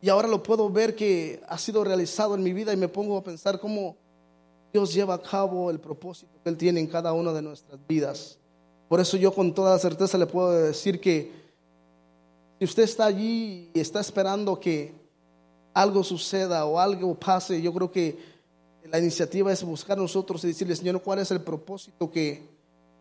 y 0.00 0.08
ahora 0.08 0.28
lo 0.28 0.42
puedo 0.42 0.70
ver 0.70 0.94
que 0.94 1.40
ha 1.48 1.58
sido 1.58 1.82
realizado 1.82 2.34
en 2.34 2.42
mi 2.42 2.52
vida 2.52 2.72
y 2.72 2.76
me 2.76 2.88
pongo 2.88 3.16
a 3.16 3.22
pensar 3.22 3.58
cómo 3.58 3.96
Dios 4.72 4.94
lleva 4.94 5.14
a 5.14 5.22
cabo 5.22 5.70
el 5.70 5.80
propósito 5.80 6.32
que 6.42 6.50
Él 6.50 6.56
tiene 6.56 6.80
en 6.80 6.86
cada 6.86 7.12
una 7.12 7.32
de 7.32 7.42
nuestras 7.42 7.80
vidas. 7.88 8.38
Por 8.88 9.00
eso 9.00 9.16
yo 9.16 9.32
con 9.32 9.52
toda 9.54 9.78
certeza 9.78 10.16
le 10.16 10.26
puedo 10.26 10.52
decir 10.52 11.00
que 11.00 11.32
si 12.58 12.64
usted 12.64 12.84
está 12.84 13.06
allí 13.06 13.70
y 13.74 13.80
está 13.80 14.00
esperando 14.00 14.58
que 14.58 14.92
algo 15.74 16.02
suceda 16.04 16.64
o 16.64 16.78
algo 16.78 17.14
pase, 17.14 17.60
yo 17.60 17.72
creo 17.72 17.90
que 17.90 18.18
la 18.90 18.98
iniciativa 18.98 19.52
es 19.52 19.62
buscar 19.62 19.98
nosotros 19.98 20.42
y 20.44 20.48
decirle, 20.48 20.74
Señor, 20.74 21.02
¿cuál 21.02 21.18
es 21.18 21.30
el 21.30 21.40
propósito 21.40 22.10
que 22.10 22.42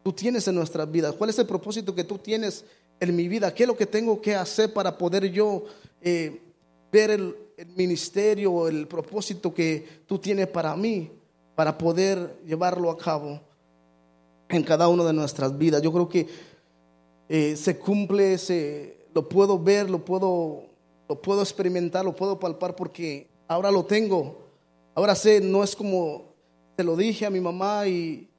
tú 0.03 0.13
tienes 0.13 0.47
en 0.47 0.55
nuestras 0.55 0.91
vidas? 0.91 1.13
¿Cuál 1.13 1.29
es 1.29 1.39
el 1.39 1.45
propósito 1.45 1.93
que 1.95 2.03
tú 2.03 2.17
tienes 2.17 2.65
en 2.99 3.15
mi 3.15 3.27
vida? 3.27 3.53
¿Qué 3.53 3.63
es 3.63 3.67
lo 3.67 3.77
que 3.77 3.86
tengo 3.86 4.19
que 4.21 4.36
hacer 4.36 4.73
para 4.73 4.97
poder 4.97 5.31
yo 5.31 5.63
eh, 6.01 6.46
ver 6.91 7.12
el, 7.12 7.36
ministerio, 7.76 8.67
el 8.67 8.88
propósito 8.88 9.54
que 9.54 10.04
tú 10.06 10.19
tienes 10.19 10.47
para 10.47 10.76
mí, 10.76 11.12
para 11.56 11.78
poder 11.78 12.39
llevarlo 12.45 12.91
a 12.91 12.97
cabo 12.97 13.41
en 14.50 14.63
cada 14.63 14.88
una 14.88 15.04
de 15.04 15.13
nuestras 15.13 15.58
vidas. 15.58 15.82
Yo 15.82 15.91
creo 15.91 16.08
que 16.08 16.28
eh, 17.30 17.56
se 17.56 17.80
cumple, 17.80 18.38
se, 18.38 19.08
lo 19.13 19.28
puedo 19.28 19.58
ver, 19.60 19.89
lo 19.89 20.06
puedo, 20.06 20.65
lo 21.10 21.21
puedo 21.21 21.41
experimentar, 21.41 22.06
lo 22.06 22.15
puedo 22.15 22.39
palpar 22.39 22.76
porque 22.76 23.28
ahora 23.47 23.71
lo 23.71 23.86
tengo. 23.86 24.38
Ahora 24.93 25.15
sé, 25.15 25.41
no 25.41 25.63
es 25.63 25.76
como 25.76 26.28
te 26.76 26.84
lo 26.84 26.95
dije 26.95 27.26
a 27.26 27.32
mi 27.32 27.41
mamá 27.41 27.88
y, 27.88 28.30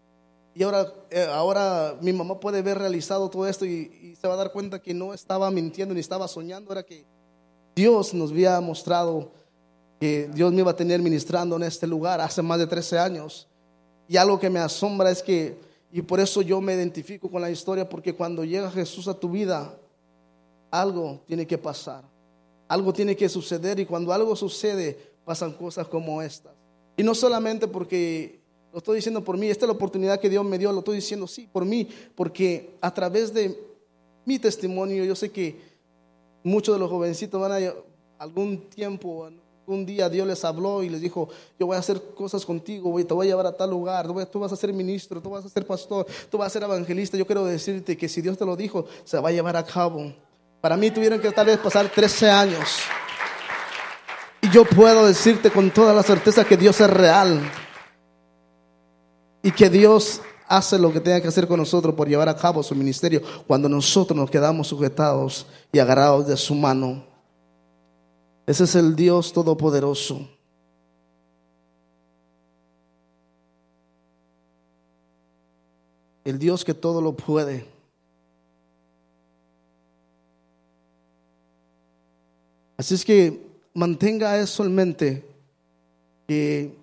y 0.54 0.62
ahora, 0.62 0.92
eh, 1.10 1.26
ahora 1.28 1.98
mi 2.00 2.12
mamá 2.12 2.38
puede 2.38 2.62
ver 2.62 2.78
realizado 2.78 3.28
todo 3.28 3.48
esto 3.48 3.66
y, 3.66 3.90
y 4.00 4.14
se 4.14 4.28
va 4.28 4.34
a 4.34 4.36
dar 4.36 4.52
cuenta 4.52 4.80
que 4.80 4.94
no 4.94 5.12
estaba 5.12 5.50
mintiendo 5.50 5.92
ni 5.92 5.98
estaba 6.00 6.28
soñando, 6.28 6.70
era 6.70 6.84
que 6.84 7.04
Dios 7.78 8.12
nos 8.12 8.32
había 8.32 8.60
mostrado 8.60 9.30
que 10.00 10.28
Dios 10.34 10.52
me 10.52 10.62
iba 10.62 10.72
a 10.72 10.76
tener 10.76 11.00
ministrando 11.00 11.54
en 11.54 11.62
este 11.62 11.86
lugar 11.86 12.20
hace 12.20 12.42
más 12.42 12.58
de 12.58 12.66
13 12.66 12.98
años. 12.98 13.46
Y 14.08 14.16
algo 14.16 14.40
que 14.40 14.50
me 14.50 14.58
asombra 14.58 15.12
es 15.12 15.22
que, 15.22 15.56
y 15.92 16.02
por 16.02 16.18
eso 16.18 16.42
yo 16.42 16.60
me 16.60 16.74
identifico 16.74 17.30
con 17.30 17.40
la 17.40 17.52
historia, 17.52 17.88
porque 17.88 18.12
cuando 18.14 18.44
llega 18.44 18.68
Jesús 18.68 19.06
a 19.06 19.14
tu 19.14 19.30
vida, 19.30 19.72
algo 20.72 21.20
tiene 21.24 21.46
que 21.46 21.56
pasar, 21.56 22.02
algo 22.66 22.92
tiene 22.92 23.14
que 23.14 23.28
suceder 23.28 23.78
y 23.78 23.86
cuando 23.86 24.12
algo 24.12 24.34
sucede, 24.34 24.98
pasan 25.24 25.52
cosas 25.52 25.86
como 25.86 26.20
estas. 26.20 26.54
Y 26.96 27.04
no 27.04 27.14
solamente 27.14 27.68
porque 27.68 28.40
lo 28.72 28.78
estoy 28.78 28.96
diciendo 28.96 29.22
por 29.22 29.36
mí, 29.38 29.46
esta 29.46 29.66
es 29.66 29.68
la 29.68 29.74
oportunidad 29.74 30.18
que 30.18 30.28
Dios 30.28 30.44
me 30.44 30.58
dio, 30.58 30.72
lo 30.72 30.80
estoy 30.80 30.96
diciendo 30.96 31.28
sí, 31.28 31.48
por 31.52 31.64
mí, 31.64 31.88
porque 32.16 32.70
a 32.80 32.92
través 32.92 33.32
de 33.32 33.56
mi 34.24 34.40
testimonio 34.40 35.04
yo 35.04 35.14
sé 35.14 35.30
que 35.30 35.77
Muchos 36.42 36.74
de 36.74 36.78
los 36.78 36.90
jovencitos 36.90 37.40
van 37.40 37.52
a 37.52 37.72
algún 38.18 38.68
tiempo, 38.68 39.28
un 39.66 39.84
día 39.84 40.08
Dios 40.08 40.26
les 40.26 40.44
habló 40.44 40.82
y 40.82 40.88
les 40.88 41.00
dijo, 41.00 41.28
yo 41.58 41.66
voy 41.66 41.76
a 41.76 41.80
hacer 41.80 42.00
cosas 42.14 42.44
contigo, 42.46 42.94
te 43.04 43.14
voy 43.14 43.26
a 43.26 43.30
llevar 43.30 43.46
a 43.46 43.56
tal 43.56 43.70
lugar, 43.70 44.08
tú 44.30 44.40
vas 44.40 44.52
a 44.52 44.56
ser 44.56 44.72
ministro, 44.72 45.20
tú 45.20 45.30
vas 45.30 45.44
a 45.44 45.48
ser 45.48 45.66
pastor, 45.66 46.06
tú 46.30 46.38
vas 46.38 46.46
a 46.46 46.50
ser 46.50 46.62
evangelista. 46.62 47.16
Yo 47.16 47.26
quiero 47.26 47.44
decirte 47.44 47.96
que 47.96 48.08
si 48.08 48.22
Dios 48.22 48.38
te 48.38 48.46
lo 48.46 48.56
dijo, 48.56 48.86
se 49.04 49.18
va 49.18 49.28
a 49.28 49.32
llevar 49.32 49.56
a 49.56 49.64
cabo. 49.64 50.12
Para 50.60 50.76
mí 50.76 50.90
tuvieron 50.90 51.20
que 51.20 51.30
tal 51.30 51.46
vez 51.46 51.58
pasar 51.58 51.88
13 51.88 52.30
años. 52.30 52.78
Y 54.40 54.50
yo 54.50 54.64
puedo 54.64 55.06
decirte 55.06 55.50
con 55.50 55.70
toda 55.70 55.92
la 55.92 56.02
certeza 56.02 56.44
que 56.44 56.56
Dios 56.56 56.80
es 56.80 56.90
real. 56.90 57.40
Y 59.42 59.52
que 59.52 59.68
Dios 59.68 60.22
hace 60.48 60.78
lo 60.78 60.92
que 60.92 61.00
tenga 61.00 61.20
que 61.20 61.28
hacer 61.28 61.46
con 61.46 61.58
nosotros 61.58 61.94
por 61.94 62.08
llevar 62.08 62.28
a 62.28 62.36
cabo 62.36 62.62
su 62.62 62.74
ministerio 62.74 63.22
cuando 63.46 63.68
nosotros 63.68 64.16
nos 64.16 64.30
quedamos 64.30 64.66
sujetados 64.68 65.46
y 65.72 65.78
agarrados 65.78 66.26
de 66.26 66.36
su 66.36 66.54
mano. 66.54 67.04
Ese 68.46 68.64
es 68.64 68.74
el 68.74 68.96
Dios 68.96 69.32
Todopoderoso. 69.32 70.26
El 76.24 76.38
Dios 76.38 76.64
que 76.64 76.74
todo 76.74 77.00
lo 77.00 77.14
puede. 77.14 77.66
Así 82.78 82.94
es 82.94 83.04
que 83.04 83.44
mantenga 83.74 84.38
eso 84.38 84.64
en 84.64 84.74
mente, 84.74 85.26
que 86.26 86.74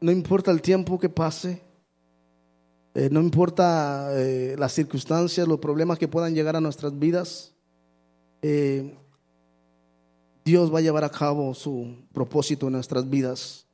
no 0.00 0.12
importa 0.12 0.50
el 0.50 0.60
tiempo 0.60 0.98
que 0.98 1.08
pase, 1.08 1.62
eh, 2.92 3.08
no 3.10 3.20
importa 3.20 4.10
eh, 4.14 4.56
las 4.58 4.72
circunstancias, 4.72 5.46
los 5.46 5.60
problemas 5.60 5.98
que 5.98 6.08
puedan 6.08 6.34
llegar 6.34 6.56
a 6.56 6.60
nuestras 6.60 6.98
vidas, 6.98 7.54
eh, 8.42 8.96
Dios 10.44 10.74
va 10.74 10.78
a 10.78 10.82
llevar 10.82 11.04
a 11.04 11.08
cabo 11.08 11.54
su 11.54 11.94
propósito 12.12 12.66
en 12.66 12.72
nuestras 12.72 13.08
vidas. 13.08 13.66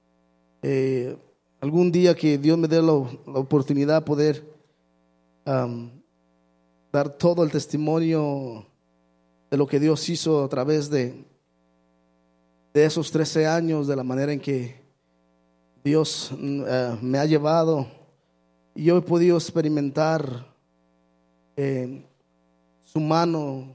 algún 1.60 1.90
día 1.90 2.14
que 2.14 2.36
Dios 2.36 2.58
me 2.58 2.68
dé 2.68 2.82
la, 2.82 2.92
oportunidad 2.92 4.00
de 4.00 4.04
poder 4.04 4.44
dar 6.92 7.08
todo 7.16 7.44
el 7.44 7.50
testimonio 7.50 8.66
de 9.50 9.56
lo 9.56 9.66
que 9.66 9.78
Dios 9.78 10.08
hizo 10.08 10.44
a 10.44 10.48
través 10.48 10.90
de, 10.90 11.24
esos 12.74 13.10
13 13.10 13.46
años, 13.46 13.86
de 13.86 13.96
la 13.96 14.02
manera 14.02 14.32
en 14.32 14.40
que 14.40 14.74
Dios 15.82 16.30
mm, 16.36 16.64
me 17.00 17.18
ha 17.18 17.24
llevado 17.24 17.86
y 18.76 18.84
yo 18.84 18.98
he 18.98 19.02
podido 19.02 19.38
experimentar 19.38 20.54
eh, 21.56 22.04
su 22.84 23.00
mano, 23.00 23.74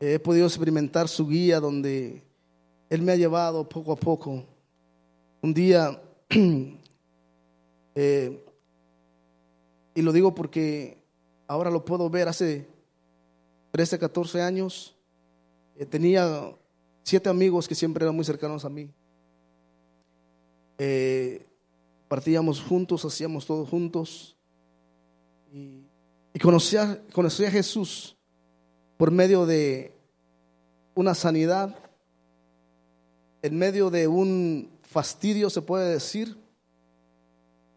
he 0.00 0.18
podido 0.18 0.46
experimentar 0.46 1.08
su 1.08 1.28
guía 1.28 1.60
donde 1.60 2.22
Él 2.90 3.02
me 3.02 3.12
ha 3.12 3.16
llevado 3.16 3.68
poco 3.68 3.92
a 3.92 3.96
poco. 3.96 4.44
Un 5.40 5.54
día, 5.54 6.02
eh, 7.94 8.44
y 9.94 10.02
lo 10.02 10.12
digo 10.12 10.34
porque 10.34 10.98
ahora 11.46 11.70
lo 11.70 11.84
puedo 11.84 12.10
ver, 12.10 12.26
hace 12.26 12.66
13, 13.70 14.00
14 14.00 14.42
años, 14.42 14.96
eh, 15.76 15.86
tenía 15.86 16.52
siete 17.04 17.28
amigos 17.28 17.68
que 17.68 17.76
siempre 17.76 18.04
eran 18.04 18.16
muy 18.16 18.24
cercanos 18.24 18.64
a 18.64 18.68
mí. 18.68 18.90
Eh, 20.78 21.46
partíamos 22.16 22.62
juntos, 22.62 23.04
hacíamos 23.04 23.44
todo 23.44 23.66
juntos. 23.66 24.38
Y, 25.52 25.84
y 26.32 26.38
conocí 26.38 26.78
a 26.78 27.50
Jesús 27.50 28.16
por 28.96 29.10
medio 29.10 29.44
de 29.44 29.94
una 30.94 31.14
sanidad, 31.14 31.76
en 33.42 33.58
medio 33.58 33.90
de 33.90 34.08
un 34.08 34.70
fastidio, 34.80 35.50
se 35.50 35.60
puede 35.60 35.92
decir. 35.92 36.34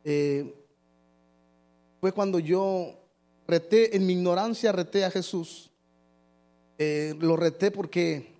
Eh, 0.06 0.56
fue 1.99 2.13
cuando 2.13 2.39
yo 2.39 2.97
reté, 3.45 3.97
en 3.97 4.06
mi 4.06 4.13
ignorancia 4.13 4.71
reté 4.71 5.04
a 5.04 5.12
Jesús. 5.12 5.69
Eh, 6.78 7.13
lo 7.19 7.36
reté 7.36 7.71
porque 7.71 8.36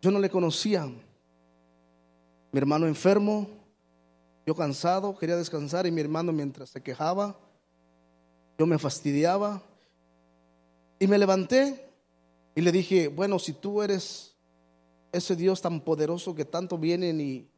yo 0.00 0.12
no 0.12 0.20
le 0.20 0.30
conocía. 0.30 0.86
Mi 0.86 2.58
hermano 2.60 2.86
enfermo, 2.86 3.65
yo 4.46 4.54
cansado, 4.54 5.18
quería 5.18 5.36
descansar 5.36 5.86
y 5.86 5.90
mi 5.90 6.00
hermano 6.00 6.32
mientras 6.32 6.70
se 6.70 6.80
quejaba, 6.80 7.36
yo 8.56 8.64
me 8.64 8.78
fastidiaba. 8.78 9.60
Y 11.00 11.08
me 11.08 11.18
levanté 11.18 11.90
y 12.54 12.60
le 12.60 12.70
dije, 12.70 13.08
bueno, 13.08 13.40
si 13.40 13.52
tú 13.52 13.82
eres 13.82 14.34
ese 15.12 15.34
Dios 15.34 15.60
tan 15.60 15.80
poderoso 15.80 16.34
que 16.34 16.44
tanto 16.44 16.78
vienen 16.78 17.20
y, 17.20 17.50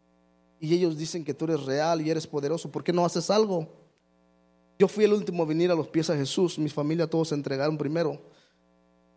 y 0.59 0.75
ellos 0.75 0.97
dicen 0.97 1.25
que 1.25 1.35
tú 1.35 1.45
eres 1.45 1.65
real 1.65 2.01
y 2.01 2.11
eres 2.11 2.27
poderoso, 2.27 2.73
¿por 2.73 2.83
qué 2.83 2.93
no 2.93 3.05
haces 3.05 3.31
algo? 3.31 3.69
Yo 4.79 4.89
fui 4.89 5.05
el 5.05 5.13
último 5.13 5.43
a 5.43 5.47
venir 5.47 5.71
a 5.71 5.75
los 5.75 5.89
pies 5.89 6.07
de 6.07 6.17
Jesús, 6.17 6.59
mi 6.59 6.69
familia 6.69 7.07
todos 7.07 7.29
se 7.29 7.35
entregaron 7.35 7.77
primero. 7.77 8.19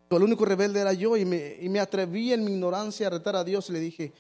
el 0.10 0.24
único 0.24 0.44
rebelde 0.44 0.82
era 0.82 0.92
yo 0.92 1.16
y 1.16 1.24
me, 1.24 1.58
y 1.62 1.70
me, 1.70 1.80
atreví 1.80 2.34
en 2.34 2.44
mi 2.44 2.52
ignorancia 2.52 3.08
a 3.08 3.12
retar 3.12 3.36
a 3.36 3.44
Dios 3.44 3.70
y 3.70 3.74
le 3.74 3.80
dije, 3.80 4.12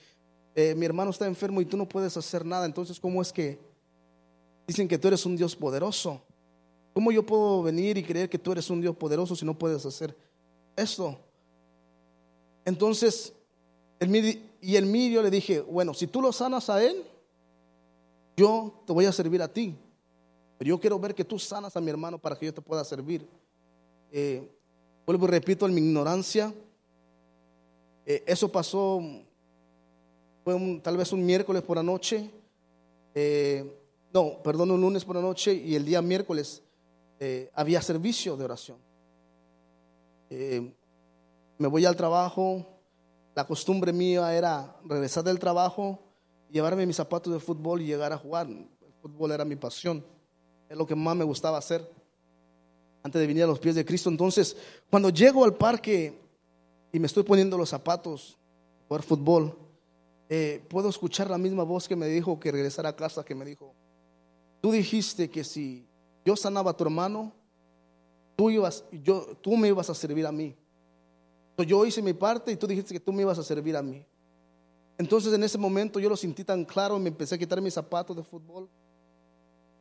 eh, 0.56 0.76
mi 0.76 0.86
hermano 0.86 1.12
está 1.12 1.26
enfermo 1.28 1.62
y 1.62 1.66
tú 1.66 1.78
no 1.78 1.88
puedes 1.88 2.16
hacer 2.18 2.46
nada, 2.46 2.66
entonces 2.66 3.00
¿cómo 3.00 3.22
es 3.22 3.32
que 3.32 3.60
dicen 4.68 4.88
que 4.88 4.98
tú 4.98 5.08
eres 5.08 5.26
un 5.26 5.36
Dios 5.36 5.56
poderoso? 5.56 6.22
¿Cómo 6.94 7.12
yo 7.12 7.26
puedo 7.26 7.64
venir 7.64 7.98
y 7.98 8.04
creer 8.04 8.30
que 8.30 8.38
tú 8.38 8.52
eres 8.52 8.70
un 8.70 8.82
Dios 8.82 8.96
poderoso 8.96 9.36
si 9.36 9.46
no 9.46 9.58
puedes 9.58 9.86
hacer 9.86 10.16
esto? 10.76 11.18
Entonces, 12.66 13.34
y 14.00 14.76
el 14.76 14.86
mío 14.86 15.22
le 15.22 15.32
dije, 15.32 15.62
bueno, 15.62 15.94
si 15.94 16.08
tú 16.08 16.22
lo 16.22 16.32
sanas 16.32 16.70
a 16.70 16.84
él, 16.84 17.04
yo 18.36 18.84
te 18.86 18.94
voy 18.94 19.06
a 19.06 19.12
servir 19.12 19.42
a 19.42 19.48
ti. 19.48 19.76
Pero 20.58 20.70
yo 20.70 20.80
quiero 20.80 21.00
ver 21.00 21.16
que 21.16 21.26
tú 21.26 21.40
sanas 21.40 21.76
a 21.76 21.82
mi 21.82 21.90
hermano 21.90 22.20
para 22.20 22.38
que 22.38 22.46
yo 22.46 22.54
te 22.54 22.62
pueda 22.62 22.84
servir. 22.84 23.28
Eh, 24.12 24.48
vuelvo 25.06 25.26
y 25.26 25.30
repito, 25.30 25.66
en 25.66 25.74
mi 25.74 25.82
ignorancia, 25.82 26.54
eh, 28.06 28.24
eso 28.28 28.52
pasó, 28.52 29.02
fue 30.43 30.80
tal 30.84 30.97
vez 30.97 31.12
un 31.13 31.25
miércoles 31.25 31.62
por 31.62 31.77
la 31.77 31.84
noche, 31.84 32.30
eh, 33.13 33.77
no, 34.13 34.41
perdón, 34.43 34.71
un 34.71 34.82
lunes 34.82 35.06
por 35.06 35.15
la 35.15 35.21
noche 35.21 35.54
y 35.54 35.75
el 35.75 35.86
día 35.86 36.01
miércoles 36.01 36.63
había 37.54 37.82
servicio 37.84 38.36
de 38.36 38.45
oración 38.45 38.77
me 41.62 41.67
voy 41.67 41.86
al 41.86 41.95
trabajo, 41.95 42.65
la 43.36 43.45
costumbre 43.45 43.93
mía 43.93 44.36
era 44.36 44.75
regresar 44.84 45.23
del 45.23 45.38
trabajo, 45.38 45.99
llevarme 46.49 46.88
mis 46.88 46.95
zapatos 46.95 47.32
de 47.32 47.39
fútbol 47.39 47.82
y 47.82 47.86
llegar 47.86 48.12
a 48.12 48.17
jugar. 48.17 48.47
El 48.47 48.93
fútbol 48.99 49.32
era 49.32 49.45
mi 49.45 49.56
pasión, 49.56 50.04
es 50.67 50.75
lo 50.75 50.88
que 50.88 50.95
más 50.95 51.15
me 51.15 51.23
gustaba 51.23 51.60
hacer 51.60 51.88
antes 53.04 53.21
de 53.21 53.27
venir 53.27 53.43
a 53.43 53.47
los 53.47 53.60
pies 53.60 53.75
de 53.75 53.86
Cristo. 53.86 54.10
Entonces, 54.10 54.58
cuando 54.89 55.10
llego 55.10 55.43
al 55.43 55.54
parque 55.54 56.19
y 56.91 56.97
me 56.97 57.06
estoy 57.06 57.21
poniendo 57.21 57.60
los 57.60 57.69
zapatos, 57.69 58.39
jugar 58.88 59.04
fútbol, 59.04 59.56
eh, 60.32 60.63
puedo 60.67 60.89
escuchar 60.89 61.30
la 61.30 61.38
misma 61.38 61.62
voz 61.62 61.88
que 61.88 61.96
me 61.96 62.08
dijo 62.08 62.39
que 62.39 62.52
regresara 62.52 62.89
a 62.89 62.96
casa, 62.96 63.24
que 63.24 63.36
me 63.36 63.46
dijo, 63.46 63.76
tú 64.62 64.72
dijiste 64.72 65.30
que 65.30 65.44
si 65.44 65.86
yo 66.26 66.36
sanaba 66.36 66.72
a 66.72 66.74
tu 66.74 66.86
hermano, 66.86 67.32
tú, 68.36 68.50
ibas, 68.50 68.84
yo, 69.04 69.38
tú 69.41 69.56
me 69.58 69.67
ibas 69.67 69.91
a 69.91 69.94
servir 69.94 70.26
a 70.26 70.32
mí 70.32 70.56
yo 71.63 71.86
hice 71.86 72.02
mi 72.02 72.13
parte 72.13 72.52
y 72.52 72.56
tú 72.56 72.67
dijiste 72.67 72.94
que 72.94 73.00
tú 73.00 73.12
me 73.12 73.22
ibas 73.22 73.38
a 73.38 73.44
servir 73.44 73.76
a 73.76 73.82
mí. 73.82 74.06
Entonces 74.98 75.34
en 75.34 75.44
ese 75.44 75.58
momento 75.58 76.00
yo 76.00 76.10
lo 76.10 76.17
sentí 76.17 76.44
tan 76.44 76.65
claro, 76.65 77.00
me 77.00 77.10
empecé 77.10 77.36
a 77.36 77.38
quitar 77.38 77.62
mis 77.62 77.74
zapatos 77.74 78.15
de 78.15 78.24
fútbol 78.24 78.70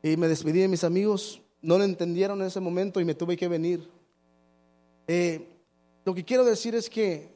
y 0.03 0.17
me 0.17 0.29
despedí 0.29 0.61
de 0.61 0.69
mis 0.69 0.85
amigos. 0.85 1.41
No 1.61 1.77
lo 1.77 1.85
entendieron 1.85 2.41
en 2.41 2.47
ese 2.47 2.61
momento 2.61 3.01
y 3.01 3.05
me 3.05 3.15
tuve 3.15 3.37
que 3.37 3.49
venir. 3.49 3.87
Eh, 5.07 5.47
lo 6.05 6.15
que 6.15 6.25
quiero 6.25 6.45
decir 6.45 6.75
es 6.75 6.89
que 6.89 7.29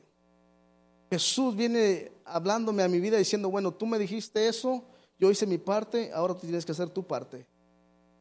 Jesús 1.10 1.54
viene 1.54 2.10
hablándome 2.24 2.82
a 2.82 2.88
mi 2.88 3.00
vida 3.00 3.16
diciendo, 3.16 3.50
bueno, 3.50 3.72
tú 3.72 3.86
me 3.86 3.98
dijiste 3.98 4.48
eso, 4.48 4.84
yo 5.18 5.30
hice 5.30 5.46
mi 5.46 5.58
parte, 5.58 6.10
ahora 6.12 6.34
tú 6.34 6.40
tienes 6.40 6.64
que 6.64 6.72
hacer 6.72 6.90
tu 6.90 7.06
parte. 7.06 7.46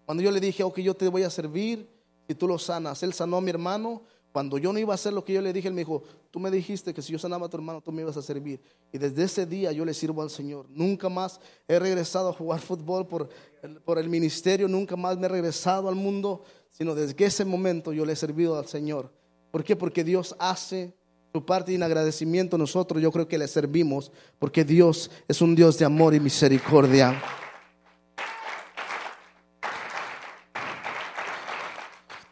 Cuando 0.06 0.22
yo 0.22 0.32
le 0.32 0.40
dije, 0.40 0.64
ok, 0.64 0.80
yo 0.80 0.94
te 0.94 1.08
voy 1.08 1.24
a 1.24 1.30
servir 1.30 1.90
y 2.28 2.34
tú 2.36 2.48
lo 2.48 2.58
sanas. 2.60 3.02
Él 3.04 3.14
sanó 3.14 3.38
a 3.38 3.42
mi 3.42 3.50
hermano, 3.50 4.04
cuando 4.32 4.58
yo 4.58 4.74
no 4.74 4.80
iba 4.80 4.94
a 4.94 4.96
hacer 4.96 5.14
lo 5.14 5.24
que 5.24 5.34
yo 5.34 5.42
le 5.42 5.54
dije, 5.54 5.68
él 5.68 5.74
me 5.74 5.82
dijo, 5.82 6.04
tú 6.32 6.40
me 6.40 6.50
dijiste 6.50 6.94
que 6.94 7.02
si 7.02 7.14
yo 7.14 7.20
sanaba 7.20 7.46
a 7.46 7.50
tu 7.50 7.58
hermano, 7.58 7.82
tú 7.82 7.92
me 7.92 8.02
ibas 8.02 8.18
a 8.18 8.22
servir. 8.22 8.60
Y 8.92 8.98
desde 8.98 9.24
ese 9.24 9.46
día 9.46 9.72
yo 9.72 9.86
le 9.86 9.94
sirvo 9.94 10.24
al 10.24 10.32
Señor. 10.32 10.66
Nunca 10.70 11.08
más 11.08 11.40
he 11.68 11.78
regresado 11.78 12.30
a 12.30 12.34
jugar 12.34 12.60
fútbol 12.60 13.08
por 13.08 13.30
el, 13.62 13.80
por 13.82 14.00
el 14.00 14.10
ministerio, 14.10 14.68
nunca 14.68 14.96
más 14.96 15.18
me 15.18 15.28
he 15.28 15.30
regresado 15.30 15.88
al 15.88 15.96
mundo, 15.96 16.44
sino 16.72 16.96
desde 16.96 17.24
ese 17.24 17.46
momento 17.46 17.94
yo 17.94 18.06
le 18.06 18.14
he 18.14 18.16
servido 18.16 18.58
al 18.58 18.68
Señor. 18.68 19.12
¿Por 19.52 19.64
qué? 19.64 19.76
Porque 19.76 20.04
Dios 20.04 20.36
hace 20.40 20.96
su 21.34 21.44
parte 21.44 21.74
en 21.74 21.82
agradecimiento. 21.82 22.60
Nosotros 22.60 23.02
yo 23.02 23.12
creo 23.12 23.28
que 23.28 23.40
le 23.40 23.48
servimos, 23.48 24.12
porque 24.38 24.64
Dios 24.64 25.10
es 25.28 25.42
un 25.42 25.56
Dios 25.56 25.80
de 25.80 25.86
amor 25.86 26.14
y 26.14 26.20
misericordia. 26.20 27.20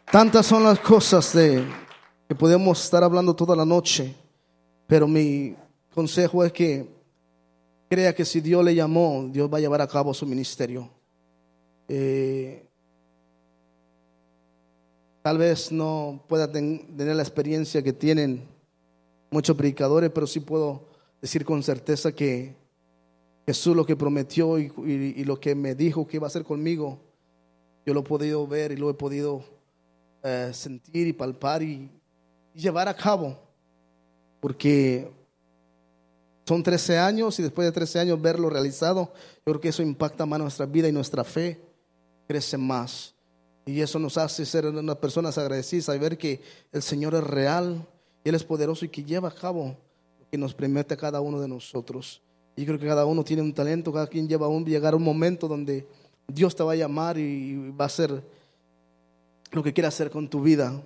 Tantas 0.08 0.46
son 0.46 0.62
las 0.62 0.78
cosas 0.78 1.32
de 1.32 1.64
podemos 2.38 2.84
estar 2.84 3.02
hablando 3.02 3.34
toda 3.34 3.56
la 3.56 3.64
noche, 3.64 4.14
pero 4.86 5.08
mi 5.08 5.56
consejo 5.92 6.44
es 6.44 6.52
que 6.52 6.88
crea 7.90 8.14
que 8.14 8.24
si 8.24 8.40
Dios 8.40 8.64
le 8.64 8.72
llamó, 8.72 9.28
Dios 9.32 9.52
va 9.52 9.58
a 9.58 9.60
llevar 9.60 9.80
a 9.80 9.88
cabo 9.88 10.14
su 10.14 10.26
ministerio. 10.26 10.88
Eh, 11.88 12.64
tal 15.22 15.38
vez 15.38 15.72
no 15.72 16.24
pueda 16.28 16.50
tener 16.52 17.16
la 17.16 17.22
experiencia 17.22 17.82
que 17.82 17.92
tienen 17.92 18.51
muchos 19.32 19.56
predicadores, 19.56 20.10
pero 20.10 20.26
sí 20.26 20.40
puedo 20.40 20.86
decir 21.20 21.44
con 21.44 21.62
certeza 21.62 22.12
que 22.12 22.54
Jesús 23.46 23.74
lo 23.74 23.84
que 23.84 23.96
prometió 23.96 24.58
y, 24.58 25.24
lo 25.24 25.40
que 25.40 25.54
me 25.54 25.74
dijo 25.74 26.06
que 26.06 26.18
iba 26.18 26.26
a 26.26 26.28
hacer 26.28 26.44
conmigo, 26.44 27.00
yo 27.84 27.94
lo 27.94 28.00
he 28.00 28.04
podido 28.04 28.46
ver 28.46 28.70
y 28.70 28.76
lo 28.76 28.90
he 28.90 28.94
podido 28.94 29.42
eh, 30.22 30.50
sentir 30.52 31.08
y 31.08 31.12
palpar 31.12 31.62
y 31.62 31.90
llevar 32.54 32.86
a 32.88 32.94
cabo, 32.94 33.38
porque 34.40 35.10
son 36.46 36.62
13 36.62 36.98
años 36.98 37.38
y 37.40 37.42
después 37.42 37.66
de 37.66 37.72
13 37.72 38.00
años 38.00 38.20
verlo 38.20 38.50
realizado, 38.50 39.12
yo 39.38 39.52
creo 39.52 39.60
que 39.60 39.68
eso 39.68 39.82
impacta 39.82 40.26
más 40.26 40.38
nuestra 40.38 40.66
vida 40.66 40.88
y 40.88 40.92
nuestra 40.92 41.24
fe 41.24 41.60
crece 42.28 42.58
más. 42.58 43.14
Y 43.64 43.80
eso 43.80 43.98
nos 43.98 44.18
hace 44.18 44.44
ser 44.44 44.66
unas 44.66 44.96
personas 44.96 45.38
agradecidas 45.38 45.94
y 45.94 45.98
ver 45.98 46.18
que 46.18 46.40
el 46.72 46.82
Señor 46.82 47.14
es 47.14 47.22
real, 47.22 47.86
Él 48.24 48.34
es 48.34 48.44
poderoso 48.44 48.84
y 48.84 48.88
que 48.88 49.02
lleva 49.02 49.28
a 49.28 49.34
cabo 49.34 49.76
lo 50.18 50.28
que 50.30 50.38
nos 50.38 50.54
promete 50.54 50.94
a 50.94 50.96
cada 50.96 51.20
uno 51.20 51.40
de 51.40 51.48
nosotros. 51.48 52.22
Y 52.56 52.64
creo 52.64 52.78
que 52.78 52.86
cada 52.86 53.06
uno 53.06 53.24
tiene 53.24 53.42
un 53.42 53.52
talento, 53.52 53.92
cada 53.92 54.06
quien 54.06 54.28
lleva 54.28 54.48
un, 54.48 54.64
llegar 54.64 54.92
a 54.94 54.96
un 54.96 55.02
momento 55.02 55.48
donde 55.48 55.86
Dios 56.28 56.54
te 56.54 56.62
va 56.62 56.72
a 56.72 56.76
llamar 56.76 57.18
y 57.18 57.70
va 57.70 57.84
a 57.84 57.86
hacer 57.86 58.22
lo 59.50 59.62
que 59.62 59.72
quiera 59.72 59.88
hacer 59.88 60.10
con 60.10 60.28
tu 60.28 60.42
vida. 60.42 60.82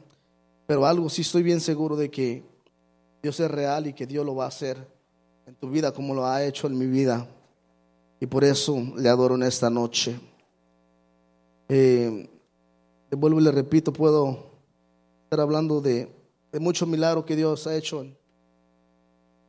Pero 0.67 0.87
algo 0.87 1.09
sí 1.09 1.23
estoy 1.23 1.43
bien 1.43 1.61
seguro 1.61 1.97
de 1.97 2.11
que 2.11 2.43
Dios 3.23 3.39
es 3.41 3.51
real 3.51 3.87
y 3.87 3.93
que 3.93 4.07
Dios 4.07 4.25
lo 4.25 4.35
va 4.35 4.45
a 4.45 4.49
hacer 4.49 4.77
en 5.47 5.55
tu 5.55 5.71
vida 5.71 5.93
como 5.93 6.15
lo 6.15 6.27
ha 6.27 6.45
hecho 6.45 6.67
en 6.67 6.79
mi 6.79 6.87
vida. 6.87 7.29
Y 8.21 8.27
por 8.27 8.45
eso 8.45 8.83
le 8.97 9.09
adoro 9.09 9.35
en 9.35 9.43
esta 9.43 9.69
noche. 9.69 10.19
Eh, 11.69 12.29
le 13.11 13.17
vuelvo 13.17 13.41
y 13.41 13.45
le 13.45 13.53
repito, 13.53 13.93
puedo 13.93 14.47
estar 15.25 15.41
hablando 15.41 15.81
de, 15.81 16.09
de 16.57 16.61
muchos 16.61 16.89
milagros 16.89 17.27
que 17.27 17.37
Dios 17.37 17.67
ha 17.67 17.77
hecho 17.77 18.01
en 18.01 18.17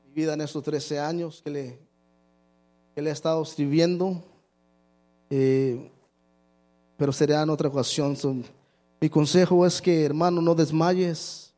mi 0.04 0.12
vida 0.12 0.34
en 0.34 0.41
estos 0.41 0.62
13 0.62 1.00
años 1.00 1.41
que 1.41 1.50
le, 1.50 1.80
que 2.93 3.02
le 3.02 3.10
he 3.10 3.13
estado 3.13 3.41
escribiendo. 3.41 4.22
Eh, 5.30 5.89
pero 6.98 7.13
será 7.13 7.43
en 7.43 7.50
otra 7.50 7.70
ocasión. 7.70 8.17
Mi 9.00 9.10
consejo 9.10 9.65
es 9.65 9.82
que, 9.82 10.04
hermano, 10.04 10.41
no 10.41 10.54
desmayes, 10.54 11.54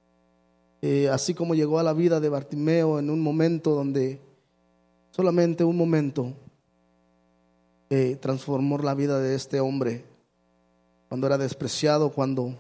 eh, 0.84 1.10
así 1.10 1.34
como 1.34 1.56
llegó 1.56 1.80
a 1.80 1.84
la 1.84 1.94
vida 1.94 2.20
de 2.20 2.30
Bartimeo 2.30 3.00
en 3.00 3.10
un 3.10 3.20
momento 3.20 3.72
donde, 3.72 4.22
solamente 5.10 5.64
un 5.64 5.78
momento, 5.78 6.32
eh, 7.90 8.20
transformó 8.22 8.78
la 8.78 8.94
vida 8.94 9.20
de 9.20 9.34
este 9.34 9.60
hombre. 9.60 10.06
cuando 11.08 11.26
era 11.26 11.40
despreciado, 11.40 12.12
cuando 12.12 12.56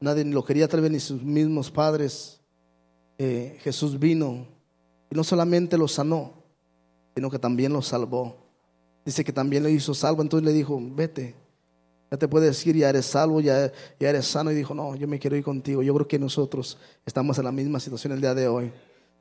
nadie 0.00 0.24
lo 0.24 0.44
quería, 0.44 0.66
tal 0.66 0.80
vez 0.80 0.90
ni 0.90 1.00
sus 1.00 1.22
mismos 1.22 1.70
padres. 1.70 2.40
Eh, 3.18 3.58
Jesús 3.60 3.98
vino 3.98 4.46
y 5.10 5.14
no 5.14 5.22
solamente 5.22 5.76
lo 5.76 5.86
sanó, 5.86 6.32
sino 7.14 7.30
que 7.30 7.38
también 7.38 7.72
lo 7.72 7.82
salvó. 7.82 8.36
Dice 9.04 9.24
que 9.24 9.32
también 9.32 9.62
lo 9.62 9.68
hizo 9.68 9.94
salvo, 9.94 10.22
entonces 10.22 10.46
le 10.46 10.52
dijo, 10.52 10.80
vete, 10.80 11.34
ya 12.10 12.16
te 12.16 12.26
puedes 12.28 12.66
ir, 12.66 12.76
ya 12.76 12.88
eres 12.88 13.06
salvo, 13.06 13.40
ya, 13.40 13.72
ya 13.98 14.10
eres 14.10 14.26
sano. 14.26 14.50
Y 14.50 14.54
dijo, 14.54 14.74
no, 14.74 14.96
yo 14.96 15.06
me 15.06 15.18
quiero 15.18 15.36
ir 15.36 15.44
contigo. 15.44 15.82
Yo 15.82 15.94
creo 15.94 16.08
que 16.08 16.18
nosotros 16.18 16.76
estamos 17.06 17.38
en 17.38 17.44
la 17.44 17.52
misma 17.52 17.78
situación 17.78 18.12
el 18.12 18.20
día 18.20 18.34
de 18.34 18.48
hoy. 18.48 18.72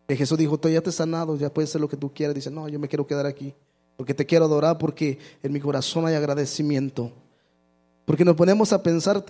Que 0.08 0.16
Jesús 0.16 0.38
dijo, 0.38 0.58
tú 0.60 0.70
ya 0.70 0.82
te 0.82 0.90
has 0.90 0.96
sanado, 0.96 1.36
ya 1.38 1.54
puedes 1.54 1.70
hacer 1.70 1.82
lo 1.82 1.88
que 1.88 1.98
tú 1.98 2.12
quieras. 2.12 2.34
Dice, 2.36 2.50
no, 2.50 2.68
yo 2.68 2.80
me 2.80 2.88
quiero 2.88 3.06
quedar 3.06 3.28
aquí, 3.28 3.54
porque 3.96 4.16
te 4.16 4.26
quiero 4.26 4.46
adorar, 4.46 4.80
porque 4.80 5.20
en 5.44 5.54
mi 5.54 5.60
corazón 5.60 6.08
hay 6.08 6.16
agradecimiento. 6.16 7.12
Porque 8.06 8.26
nos 8.26 8.36
ponemos 8.36 8.74
a 8.74 8.82
pensar 8.82 9.24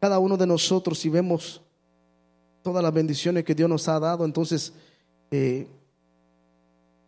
cada 0.00 0.18
uno 0.18 0.36
de 0.36 0.46
nosotros 0.46 1.04
y 1.04 1.10
vemos 1.10 1.60
todas 2.62 2.82
las 2.82 2.92
bendiciones 2.92 3.44
que 3.44 3.54
Dios 3.54 3.68
nos 3.68 3.86
ha 3.86 4.00
dado. 4.00 4.24
Entonces, 4.24 4.72
eh, 5.30 5.68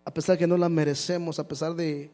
a 0.04 0.12
pesar 0.12 0.36
que 0.36 0.46
no 0.46 0.56
las 0.56 0.70
merecemos, 0.70 1.38
a 1.38 1.48
pesar 1.48 1.74
de, 1.74 2.10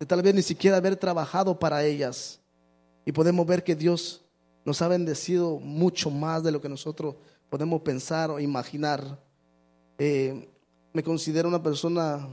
de 0.00 0.06
tal 0.06 0.22
vez 0.22 0.34
ni 0.34 0.42
siquiera 0.42 0.78
haber 0.78 0.96
trabajado 0.96 1.58
para 1.58 1.84
ellas, 1.84 2.40
y 3.04 3.12
podemos 3.12 3.46
ver 3.46 3.62
que 3.62 3.76
Dios 3.76 4.22
nos 4.64 4.82
ha 4.82 4.88
bendecido 4.88 5.58
mucho 5.58 6.10
más 6.10 6.42
de 6.42 6.50
lo 6.50 6.60
que 6.60 6.68
nosotros 6.68 7.14
podemos 7.48 7.82
pensar 7.82 8.30
o 8.30 8.40
imaginar. 8.40 9.20
Eh, 9.98 10.48
me 10.92 11.02
considero 11.02 11.48
una 11.48 11.62
persona 11.62 12.26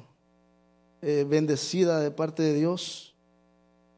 eh, 1.02 1.26
bendecida 1.28 2.00
de 2.00 2.12
parte 2.12 2.42
de 2.42 2.54
Dios 2.54 3.14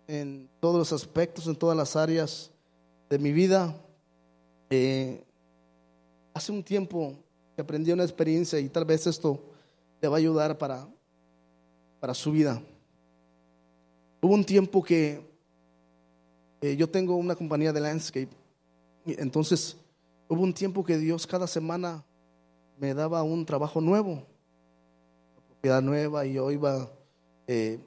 en 0.07 0.49
todos 0.59 0.77
los 0.77 0.91
aspectos, 0.91 1.47
en 1.47 1.55
todas 1.55 1.77
las 1.77 1.95
áreas 1.95 2.51
de 3.09 3.19
mi 3.19 3.31
vida. 3.31 3.75
Eh, 4.69 5.23
hace 6.33 6.51
un 6.51 6.63
tiempo 6.63 7.13
que 7.55 7.61
aprendí 7.61 7.91
una 7.91 8.03
experiencia 8.03 8.59
y 8.59 8.69
tal 8.69 8.85
vez 8.85 9.07
esto 9.07 9.39
le 10.01 10.07
va 10.07 10.17
a 10.17 10.19
ayudar 10.19 10.57
para, 10.57 10.87
para 11.99 12.13
su 12.13 12.31
vida. 12.31 12.61
Hubo 14.21 14.33
un 14.33 14.43
tiempo 14.43 14.83
que 14.83 15.23
yo 16.77 16.89
tengo 16.89 17.15
una 17.15 17.35
compañía 17.35 17.71
de 17.71 17.79
landscape, 17.79 18.29
entonces 19.05 19.77
hubo 20.27 20.41
un 20.41 20.53
tiempo 20.53 20.83
que 20.83 20.97
Dios 20.97 21.27
cada 21.27 21.45
semana 21.45 22.03
me 22.77 22.93
daba 22.93 23.23
un 23.23 23.45
trabajo 23.45 23.79
nuevo, 23.81 24.11
una 24.11 25.47
propiedad 25.47 25.81
nueva 25.81 26.25
y 26.25 26.33
yo 26.33 26.51
iba... 26.51 26.89
Eh, 27.47 27.79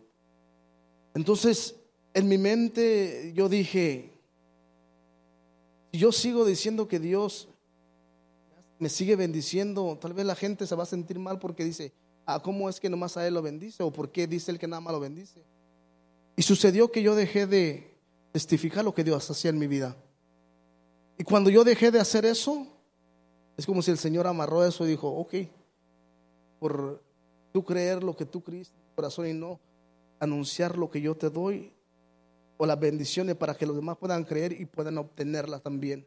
entonces, 1.14 1.74
en 2.14 2.28
mi 2.28 2.38
mente 2.38 3.32
yo 3.34 3.48
dije, 3.48 4.12
si 5.92 5.98
yo 5.98 6.12
sigo 6.12 6.44
diciendo 6.44 6.88
que 6.88 6.98
Dios 6.98 7.48
me 8.78 8.88
sigue 8.88 9.16
bendiciendo, 9.16 9.98
tal 10.00 10.12
vez 10.12 10.24
la 10.26 10.34
gente 10.34 10.66
se 10.66 10.74
va 10.74 10.84
a 10.84 10.86
sentir 10.86 11.18
mal 11.18 11.38
porque 11.38 11.64
dice, 11.64 11.92
ah, 12.26 12.40
¿cómo 12.42 12.68
es 12.68 12.78
que 12.78 12.88
nomás 12.88 13.16
a 13.16 13.26
Él 13.26 13.34
lo 13.34 13.42
bendice? 13.42 13.82
¿O 13.82 13.92
por 13.92 14.10
qué 14.10 14.26
dice 14.26 14.50
Él 14.50 14.58
que 14.58 14.68
nada 14.68 14.80
más 14.80 14.92
lo 14.92 15.00
bendice? 15.00 15.42
Y 16.36 16.42
sucedió 16.42 16.92
que 16.92 17.02
yo 17.02 17.14
dejé 17.14 17.46
de 17.46 17.98
testificar 18.32 18.84
lo 18.84 18.94
que 18.94 19.02
Dios 19.02 19.28
hacía 19.30 19.50
en 19.50 19.58
mi 19.58 19.66
vida. 19.66 19.96
Y 21.18 21.24
cuando 21.24 21.50
yo 21.50 21.64
dejé 21.64 21.90
de 21.90 21.98
hacer 21.98 22.24
eso, 22.24 22.66
es 23.56 23.66
como 23.66 23.82
si 23.82 23.90
el 23.90 23.98
Señor 23.98 24.26
amarró 24.26 24.64
eso 24.64 24.86
y 24.86 24.90
dijo, 24.90 25.08
ok, 25.08 25.34
por 26.60 27.02
tú 27.52 27.64
creer 27.64 28.04
lo 28.04 28.14
que 28.14 28.24
tú 28.24 28.42
crees 28.42 28.68
en 28.68 28.74
tu 28.74 28.94
corazón 28.94 29.26
y 29.26 29.32
no 29.32 29.58
anunciar 30.20 30.78
lo 30.78 30.90
que 30.90 31.00
yo 31.00 31.16
te 31.16 31.30
doy, 31.30 31.72
o 32.58 32.66
las 32.66 32.78
bendiciones 32.78 33.36
para 33.36 33.54
que 33.54 33.64
los 33.64 33.76
demás 33.76 33.96
puedan 33.96 34.24
creer 34.24 34.52
y 34.52 34.66
puedan 34.66 34.98
obtenerlas 34.98 35.62
también. 35.62 36.04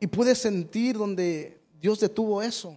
Y 0.00 0.06
pude 0.08 0.34
sentir 0.34 0.96
donde 0.96 1.60
Dios 1.80 2.00
detuvo 2.00 2.42
eso. 2.42 2.76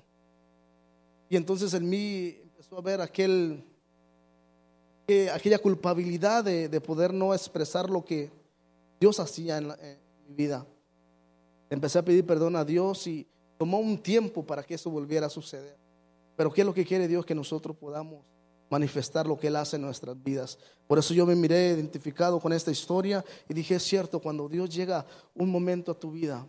Y 1.30 1.38
entonces 1.38 1.74
en 1.74 1.90
mí 1.90 2.38
empezó 2.44 2.78
a 2.78 2.82
ver 2.82 3.02
aquel, 3.02 3.64
aquella 5.34 5.58
culpabilidad 5.58 6.44
de, 6.44 6.82
poder 6.82 7.14
no 7.14 7.34
expresar 7.34 7.90
lo 7.90 8.04
que 8.04 8.30
Dios 9.00 9.20
hacía 9.20 9.58
en 9.58 9.68
mi 10.28 10.36
vida. 10.36 10.66
Empecé 11.70 12.00
a 12.00 12.06
pedir 12.06 12.26
perdón 12.26 12.58
a 12.58 12.66
Dios 12.66 13.08
y 13.08 13.26
tomó 13.58 13.80
un 13.80 13.98
tiempo 13.98 14.46
para 14.46 14.64
que 14.64 14.76
eso 14.76 14.90
volviera 14.90 15.28
a 15.28 15.30
suceder. 15.30 15.78
Pero 16.36 16.52
¿qué 16.52 16.62
es 16.62 16.68
lo 16.68 16.74
que 16.74 16.86
quiere 16.86 17.08
Dios? 17.08 17.26
Que 17.26 17.36
nosotros 17.36 17.76
podamos 17.76 18.24
manifestar 18.70 19.26
lo 19.26 19.38
que 19.38 19.48
Él 19.48 19.56
hace 19.56 19.76
en 19.76 19.84
nuestras 19.84 20.22
vidas. 20.22 20.58
Por 20.88 21.00
eso 21.00 21.14
yo 21.14 21.26
me 21.26 21.36
miré 21.36 21.70
identificado 21.70 22.40
con 22.40 22.54
esta 22.54 22.72
historia 22.72 23.24
y 23.48 23.54
dije, 23.54 23.76
es 23.76 23.84
cierto, 23.84 24.20
cuando 24.20 24.48
Dios 24.48 24.70
llega 24.70 25.06
un 25.34 25.50
momento 25.50 25.92
a 25.92 26.00
tu 26.00 26.12
vida 26.12 26.46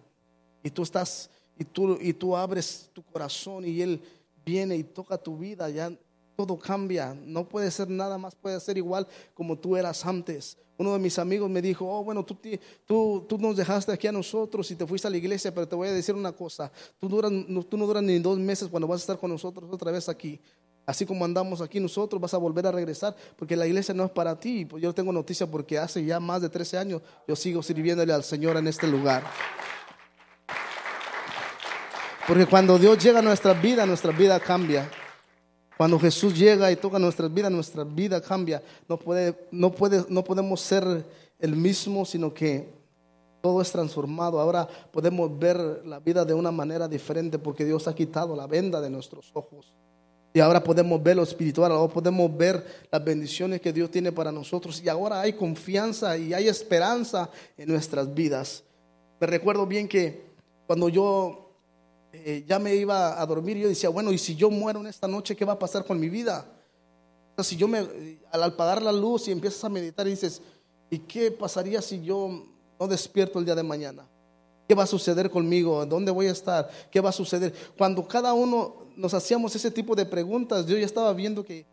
y 0.62 0.70
tú 0.70 0.82
estás 0.82 1.30
y 1.58 1.64
tú, 1.64 1.98
y 2.00 2.12
tú 2.12 2.36
abres 2.36 2.90
tu 2.92 3.02
corazón 3.02 3.64
y 3.64 3.80
Él 3.80 4.00
viene 4.44 4.76
y 4.76 4.84
toca 4.84 5.18
tu 5.18 5.36
vida, 5.36 5.68
ya 5.68 5.92
todo 6.36 6.56
cambia, 6.56 7.14
no 7.14 7.48
puede 7.48 7.68
ser 7.70 7.90
nada 7.90 8.16
más, 8.16 8.34
puede 8.36 8.60
ser 8.60 8.78
igual 8.78 9.06
como 9.34 9.58
tú 9.58 9.76
eras 9.76 10.06
antes. 10.06 10.56
Uno 10.76 10.92
de 10.92 11.00
mis 11.00 11.18
amigos 11.18 11.50
me 11.50 11.60
dijo, 11.60 11.84
oh, 11.84 12.04
bueno, 12.04 12.24
tú, 12.24 12.38
tú, 12.86 13.26
tú 13.28 13.38
nos 13.38 13.56
dejaste 13.56 13.90
aquí 13.90 14.06
a 14.06 14.12
nosotros 14.12 14.70
y 14.70 14.76
te 14.76 14.86
fuiste 14.86 15.08
a 15.08 15.10
la 15.10 15.16
iglesia, 15.16 15.52
pero 15.52 15.66
te 15.66 15.74
voy 15.74 15.88
a 15.88 15.92
decir 15.92 16.14
una 16.14 16.30
cosa, 16.30 16.70
tú, 17.00 17.08
duras, 17.08 17.32
tú 17.68 17.76
no 17.76 17.84
duras 17.84 18.04
ni 18.04 18.20
dos 18.20 18.38
meses 18.38 18.68
cuando 18.68 18.86
vas 18.86 19.00
a 19.00 19.02
estar 19.02 19.18
con 19.18 19.32
nosotros 19.32 19.68
otra 19.72 19.90
vez 19.90 20.08
aquí. 20.08 20.40
Así 20.88 21.04
como 21.04 21.22
andamos 21.26 21.60
aquí 21.60 21.80
nosotros, 21.80 22.18
vas 22.18 22.32
a 22.32 22.38
volver 22.38 22.66
a 22.66 22.72
regresar, 22.72 23.14
porque 23.36 23.54
la 23.54 23.66
iglesia 23.66 23.92
no 23.92 24.06
es 24.06 24.10
para 24.10 24.40
ti. 24.40 24.64
Pues 24.64 24.82
yo 24.82 24.94
tengo 24.94 25.12
noticia 25.12 25.46
porque 25.46 25.78
hace 25.78 26.02
ya 26.02 26.18
más 26.18 26.40
de 26.40 26.48
13 26.48 26.78
años 26.78 27.02
yo 27.26 27.36
sigo 27.36 27.62
sirviéndole 27.62 28.10
al 28.10 28.24
Señor 28.24 28.56
en 28.56 28.68
este 28.68 28.88
lugar. 28.88 29.22
Porque 32.26 32.46
cuando 32.46 32.78
Dios 32.78 32.96
llega 33.04 33.18
a 33.18 33.22
nuestra 33.22 33.52
vida, 33.52 33.84
nuestra 33.84 34.12
vida 34.12 34.40
cambia. 34.40 34.90
Cuando 35.76 36.00
Jesús 36.00 36.34
llega 36.34 36.72
y 36.72 36.76
toca 36.76 36.98
nuestras 36.98 37.34
vidas, 37.34 37.52
nuestra 37.52 37.84
vida 37.84 38.22
cambia. 38.22 38.62
No, 38.88 38.96
puede, 38.96 39.46
no, 39.50 39.70
puede, 39.70 40.06
no 40.08 40.24
podemos 40.24 40.58
ser 40.58 41.04
el 41.38 41.54
mismo, 41.54 42.06
sino 42.06 42.32
que 42.32 42.66
todo 43.42 43.60
es 43.60 43.70
transformado. 43.70 44.40
Ahora 44.40 44.66
podemos 44.90 45.38
ver 45.38 45.82
la 45.84 46.00
vida 46.00 46.24
de 46.24 46.32
una 46.32 46.50
manera 46.50 46.88
diferente 46.88 47.38
porque 47.38 47.66
Dios 47.66 47.86
ha 47.88 47.94
quitado 47.94 48.34
la 48.34 48.46
venda 48.46 48.80
de 48.80 48.88
nuestros 48.88 49.30
ojos. 49.34 49.74
Y 50.38 50.40
ahora 50.40 50.62
podemos 50.62 51.02
ver 51.02 51.16
lo 51.16 51.24
espiritual, 51.24 51.72
ahora 51.72 51.92
podemos 51.92 52.36
ver 52.36 52.64
las 52.92 53.04
bendiciones 53.04 53.60
que 53.60 53.72
Dios 53.72 53.90
tiene 53.90 54.12
para 54.12 54.30
nosotros. 54.30 54.80
Y 54.80 54.88
ahora 54.88 55.20
hay 55.20 55.32
confianza 55.32 56.16
y 56.16 56.32
hay 56.32 56.46
esperanza 56.46 57.28
en 57.56 57.68
nuestras 57.68 58.14
vidas. 58.14 58.62
Me 59.18 59.26
recuerdo 59.26 59.66
bien 59.66 59.88
que 59.88 60.26
cuando 60.68 60.88
yo 60.88 61.50
eh, 62.12 62.44
ya 62.46 62.60
me 62.60 62.72
iba 62.76 63.20
a 63.20 63.26
dormir 63.26 63.56
yo 63.56 63.66
decía, 63.66 63.88
bueno, 63.88 64.12
¿y 64.12 64.18
si 64.18 64.36
yo 64.36 64.48
muero 64.48 64.78
en 64.78 64.86
esta 64.86 65.08
noche, 65.08 65.34
qué 65.34 65.44
va 65.44 65.54
a 65.54 65.58
pasar 65.58 65.84
con 65.84 65.98
mi 65.98 66.08
vida? 66.08 66.46
Si 67.38 67.56
yo 67.56 67.66
me, 67.66 67.80
al 68.30 68.42
apagar 68.44 68.80
la 68.80 68.92
luz 68.92 69.26
y 69.26 69.32
empiezas 69.32 69.64
a 69.64 69.68
meditar 69.68 70.06
dices, 70.06 70.40
¿y 70.88 71.00
qué 71.00 71.32
pasaría 71.32 71.82
si 71.82 72.00
yo 72.04 72.46
no 72.78 72.86
despierto 72.86 73.40
el 73.40 73.44
día 73.44 73.56
de 73.56 73.64
mañana? 73.64 74.06
¿Qué 74.68 74.76
va 74.76 74.84
a 74.84 74.86
suceder 74.86 75.30
conmigo? 75.30 75.84
¿Dónde 75.84 76.12
voy 76.12 76.28
a 76.28 76.30
estar? 76.30 76.70
¿Qué 76.92 77.00
va 77.00 77.08
a 77.08 77.12
suceder? 77.12 77.52
Cuando 77.76 78.06
cada 78.06 78.34
uno 78.34 78.86
nos 78.98 79.14
hacíamos 79.14 79.54
ese 79.54 79.70
tipo 79.70 79.94
de 79.94 80.04
preguntas, 80.04 80.66
yo 80.66 80.76
ya 80.76 80.84
estaba 80.84 81.12
viendo 81.12 81.44
que 81.44 81.64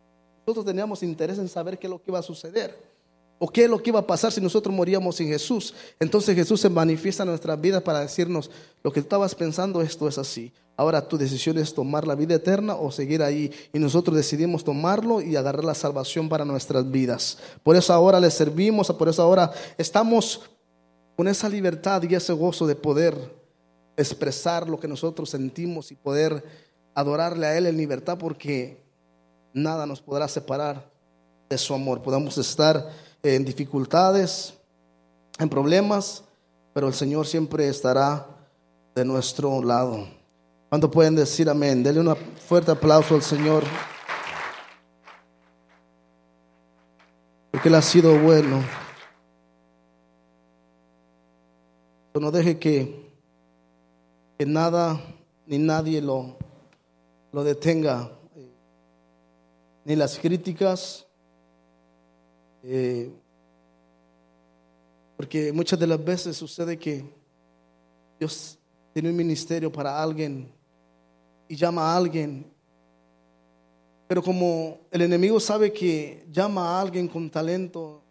nosotros 0.45 0.65
teníamos 0.65 1.01
interés 1.01 1.39
en 1.39 1.49
saber 1.49 1.77
qué 1.77 1.87
es 1.87 1.91
lo 1.91 2.01
que 2.01 2.11
iba 2.11 2.19
a 2.19 2.23
suceder. 2.23 2.95
¿O 3.37 3.49
qué 3.49 3.65
es 3.65 3.69
lo 3.69 3.81
que 3.83 3.89
iba 3.89 3.99
a 3.99 4.07
pasar 4.07 4.31
si 4.31 4.39
nosotros 4.39 4.73
moríamos 4.73 5.17
sin 5.17 5.27
Jesús? 5.27 5.73
Entonces 5.99 6.35
Jesús 6.35 6.61
se 6.61 6.69
manifiesta 6.69 7.23
en 7.23 7.29
nuestras 7.29 7.59
vidas 7.59 7.81
para 7.81 7.99
decirnos, 7.99 8.49
lo 8.81 8.93
que 8.93 9.01
estabas 9.01 9.35
pensando, 9.35 9.81
esto 9.81 10.07
es 10.07 10.17
así. 10.17 10.53
Ahora 10.77 11.05
tu 11.05 11.17
decisión 11.17 11.57
es 11.57 11.73
tomar 11.73 12.07
la 12.07 12.15
vida 12.15 12.35
eterna 12.35 12.75
o 12.75 12.91
seguir 12.91 13.21
ahí. 13.21 13.51
Y 13.73 13.79
nosotros 13.79 14.15
decidimos 14.15 14.63
tomarlo 14.63 15.19
y 15.19 15.35
agarrar 15.35 15.65
la 15.65 15.75
salvación 15.75 16.29
para 16.29 16.45
nuestras 16.45 16.89
vidas. 16.89 17.37
Por 17.63 17.75
eso 17.75 17.91
ahora 17.91 18.21
le 18.21 18.31
servimos, 18.31 18.91
por 18.93 19.09
eso 19.09 19.21
ahora 19.21 19.51
estamos 19.77 20.41
con 21.17 21.27
esa 21.27 21.49
libertad 21.49 22.03
y 22.03 22.15
ese 22.15 22.31
gozo 22.33 22.67
de 22.67 22.75
poder 22.75 23.15
expresar 23.97 24.69
lo 24.69 24.79
que 24.79 24.87
nosotros 24.87 25.29
sentimos 25.29 25.91
y 25.91 25.95
poder 25.95 26.43
adorarle 26.95 27.45
a 27.45 27.57
Él 27.57 27.67
en 27.67 27.77
libertad 27.77 28.17
porque 28.17 28.81
nada 29.53 29.85
nos 29.85 30.01
podrá 30.01 30.27
separar 30.27 30.89
de 31.49 31.57
su 31.57 31.73
amor. 31.73 32.01
Podamos 32.01 32.37
estar 32.37 32.89
en 33.21 33.45
dificultades, 33.45 34.53
en 35.37 35.49
problemas, 35.49 36.23
pero 36.73 36.87
el 36.87 36.93
Señor 36.93 37.27
siempre 37.27 37.67
estará 37.67 38.25
de 38.95 39.05
nuestro 39.05 39.61
lado. 39.61 40.07
¿Cuánto 40.69 40.89
pueden 40.89 41.15
decir 41.15 41.49
amén? 41.49 41.83
Denle 41.83 42.01
un 42.01 42.15
fuerte 42.15 42.71
aplauso 42.71 43.15
al 43.15 43.21
Señor. 43.21 43.63
Porque 47.51 47.69
Él 47.69 47.75
ha 47.75 47.81
sido 47.81 48.17
bueno. 48.19 48.63
No 52.13 52.31
deje 52.31 52.57
que, 52.57 53.11
que 54.39 54.45
nada 54.45 54.99
ni 55.45 55.57
nadie 55.57 56.01
lo, 56.01 56.37
lo 57.35 57.43
detenga. 57.43 58.09
Ni 59.83 59.93
las 59.93 60.17
críticas, 60.17 61.05
eh, 62.63 63.11
Porque 65.17 65.51
muchas 65.51 65.77
de 65.77 65.85
las 65.85 66.03
veces 66.03 66.37
sucede 66.37 66.79
que 66.79 67.03
Dios 68.17 68.57
tiene 68.93 69.09
un 69.09 69.17
ministerio 69.17 69.69
para 69.69 70.01
alguien 70.01 70.49
y 71.49 71.57
llama 71.57 71.91
a 71.91 71.97
alguien. 71.97 72.49
Pero 74.07 74.23
como 74.23 74.79
el 74.89 75.01
enemigo 75.01 75.37
sabe 75.41 75.73
que 75.73 76.25
llama 76.31 76.77
a 76.77 76.81
alguien 76.81 77.09
con 77.09 77.29
talento, 77.29 78.01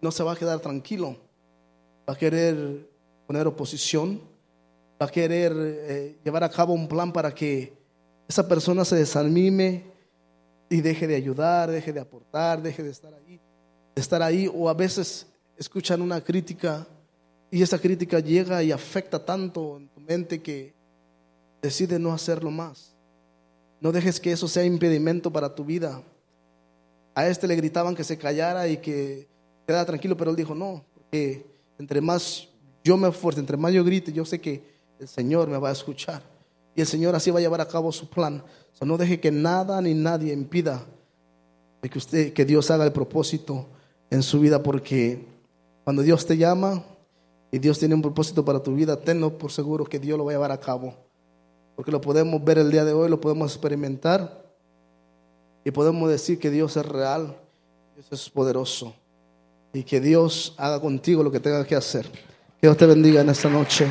no 0.00 0.10
se 0.10 0.24
va 0.24 0.32
a 0.32 0.36
quedar 0.36 0.58
tranquilo. 0.58 1.16
Va 2.08 2.14
a 2.14 2.18
querer 2.18 2.90
poner 3.28 3.46
oposición, 3.46 4.20
va 5.00 5.06
a 5.06 5.10
querer 5.10 5.52
eh, 5.56 6.18
llevar 6.24 6.42
a 6.42 6.50
cabo 6.50 6.72
un 6.72 6.88
plan 6.88 7.12
para 7.12 7.32
que 7.32 7.79
esa 8.30 8.46
persona 8.46 8.84
se 8.84 8.94
desanime 8.94 9.82
y 10.68 10.80
deje 10.82 11.08
de 11.08 11.16
ayudar, 11.16 11.68
deje 11.68 11.92
de 11.92 11.98
aportar, 11.98 12.62
deje 12.62 12.80
de 12.80 12.90
estar 12.90 13.12
ahí, 13.12 13.40
estar 13.96 14.22
ahí. 14.22 14.48
O 14.54 14.68
a 14.68 14.72
veces 14.74 15.26
escuchan 15.56 16.00
una 16.00 16.22
crítica 16.22 16.86
y 17.50 17.60
esa 17.60 17.76
crítica 17.76 18.20
llega 18.20 18.62
y 18.62 18.70
afecta 18.70 19.24
tanto 19.24 19.78
en 19.78 19.88
tu 19.88 19.98
mente 19.98 20.40
que 20.40 20.72
decide 21.60 21.98
no 21.98 22.12
hacerlo 22.12 22.52
más. 22.52 22.94
No 23.80 23.90
dejes 23.90 24.20
que 24.20 24.30
eso 24.30 24.46
sea 24.46 24.64
impedimento 24.64 25.32
para 25.32 25.52
tu 25.52 25.64
vida. 25.64 26.00
A 27.16 27.26
este 27.26 27.48
le 27.48 27.56
gritaban 27.56 27.96
que 27.96 28.04
se 28.04 28.16
callara 28.16 28.68
y 28.68 28.76
que 28.76 29.26
quedara 29.66 29.86
tranquilo, 29.86 30.16
pero 30.16 30.30
él 30.30 30.36
dijo, 30.36 30.54
no, 30.54 30.84
porque 30.94 31.44
entre 31.80 32.00
más 32.00 32.46
yo 32.84 32.96
me 32.96 33.08
esfuerzo, 33.08 33.40
entre 33.40 33.56
más 33.56 33.72
yo 33.72 33.82
grite, 33.82 34.12
yo 34.12 34.24
sé 34.24 34.40
que 34.40 34.62
el 35.00 35.08
Señor 35.08 35.48
me 35.48 35.58
va 35.58 35.70
a 35.70 35.72
escuchar. 35.72 36.29
Y 36.74 36.80
el 36.80 36.86
Señor 36.86 37.14
así 37.14 37.30
va 37.30 37.38
a 37.38 37.42
llevar 37.42 37.60
a 37.60 37.68
cabo 37.68 37.92
su 37.92 38.08
plan. 38.08 38.42
No 38.80 38.96
deje 38.96 39.20
que 39.20 39.30
nada 39.30 39.80
ni 39.82 39.92
nadie 39.94 40.32
impida 40.32 40.82
de 41.82 41.90
que 41.90 41.98
usted, 41.98 42.32
que 42.32 42.44
Dios 42.44 42.70
haga 42.70 42.84
el 42.84 42.92
propósito 42.92 43.66
en 44.10 44.22
su 44.22 44.40
vida, 44.40 44.62
porque 44.62 45.26
cuando 45.84 46.02
Dios 46.02 46.26
te 46.26 46.36
llama 46.36 46.82
y 47.50 47.58
Dios 47.58 47.78
tiene 47.78 47.94
un 47.94 48.02
propósito 48.02 48.44
para 48.44 48.62
tu 48.62 48.74
vida, 48.74 48.98
tenlo 48.98 49.36
por 49.36 49.52
seguro 49.52 49.84
que 49.84 49.98
Dios 49.98 50.16
lo 50.16 50.24
va 50.24 50.32
a 50.32 50.34
llevar 50.34 50.52
a 50.52 50.60
cabo. 50.60 50.94
Porque 51.76 51.90
lo 51.90 52.00
podemos 52.00 52.42
ver 52.42 52.58
el 52.58 52.70
día 52.70 52.84
de 52.84 52.92
hoy, 52.92 53.08
lo 53.08 53.20
podemos 53.20 53.52
experimentar 53.52 54.44
y 55.64 55.70
podemos 55.70 56.08
decir 56.08 56.38
que 56.38 56.50
Dios 56.50 56.76
es 56.76 56.86
real, 56.86 57.36
Dios 57.94 58.06
es 58.10 58.30
poderoso 58.30 58.94
y 59.72 59.82
que 59.82 60.00
Dios 60.00 60.54
haga 60.56 60.80
contigo 60.80 61.22
lo 61.22 61.30
que 61.30 61.40
tenga 61.40 61.64
que 61.64 61.76
hacer. 61.76 62.10
Que 62.60 62.66
Dios 62.66 62.76
te 62.76 62.86
bendiga 62.86 63.20
en 63.20 63.28
esta 63.28 63.48
noche. 63.48 63.90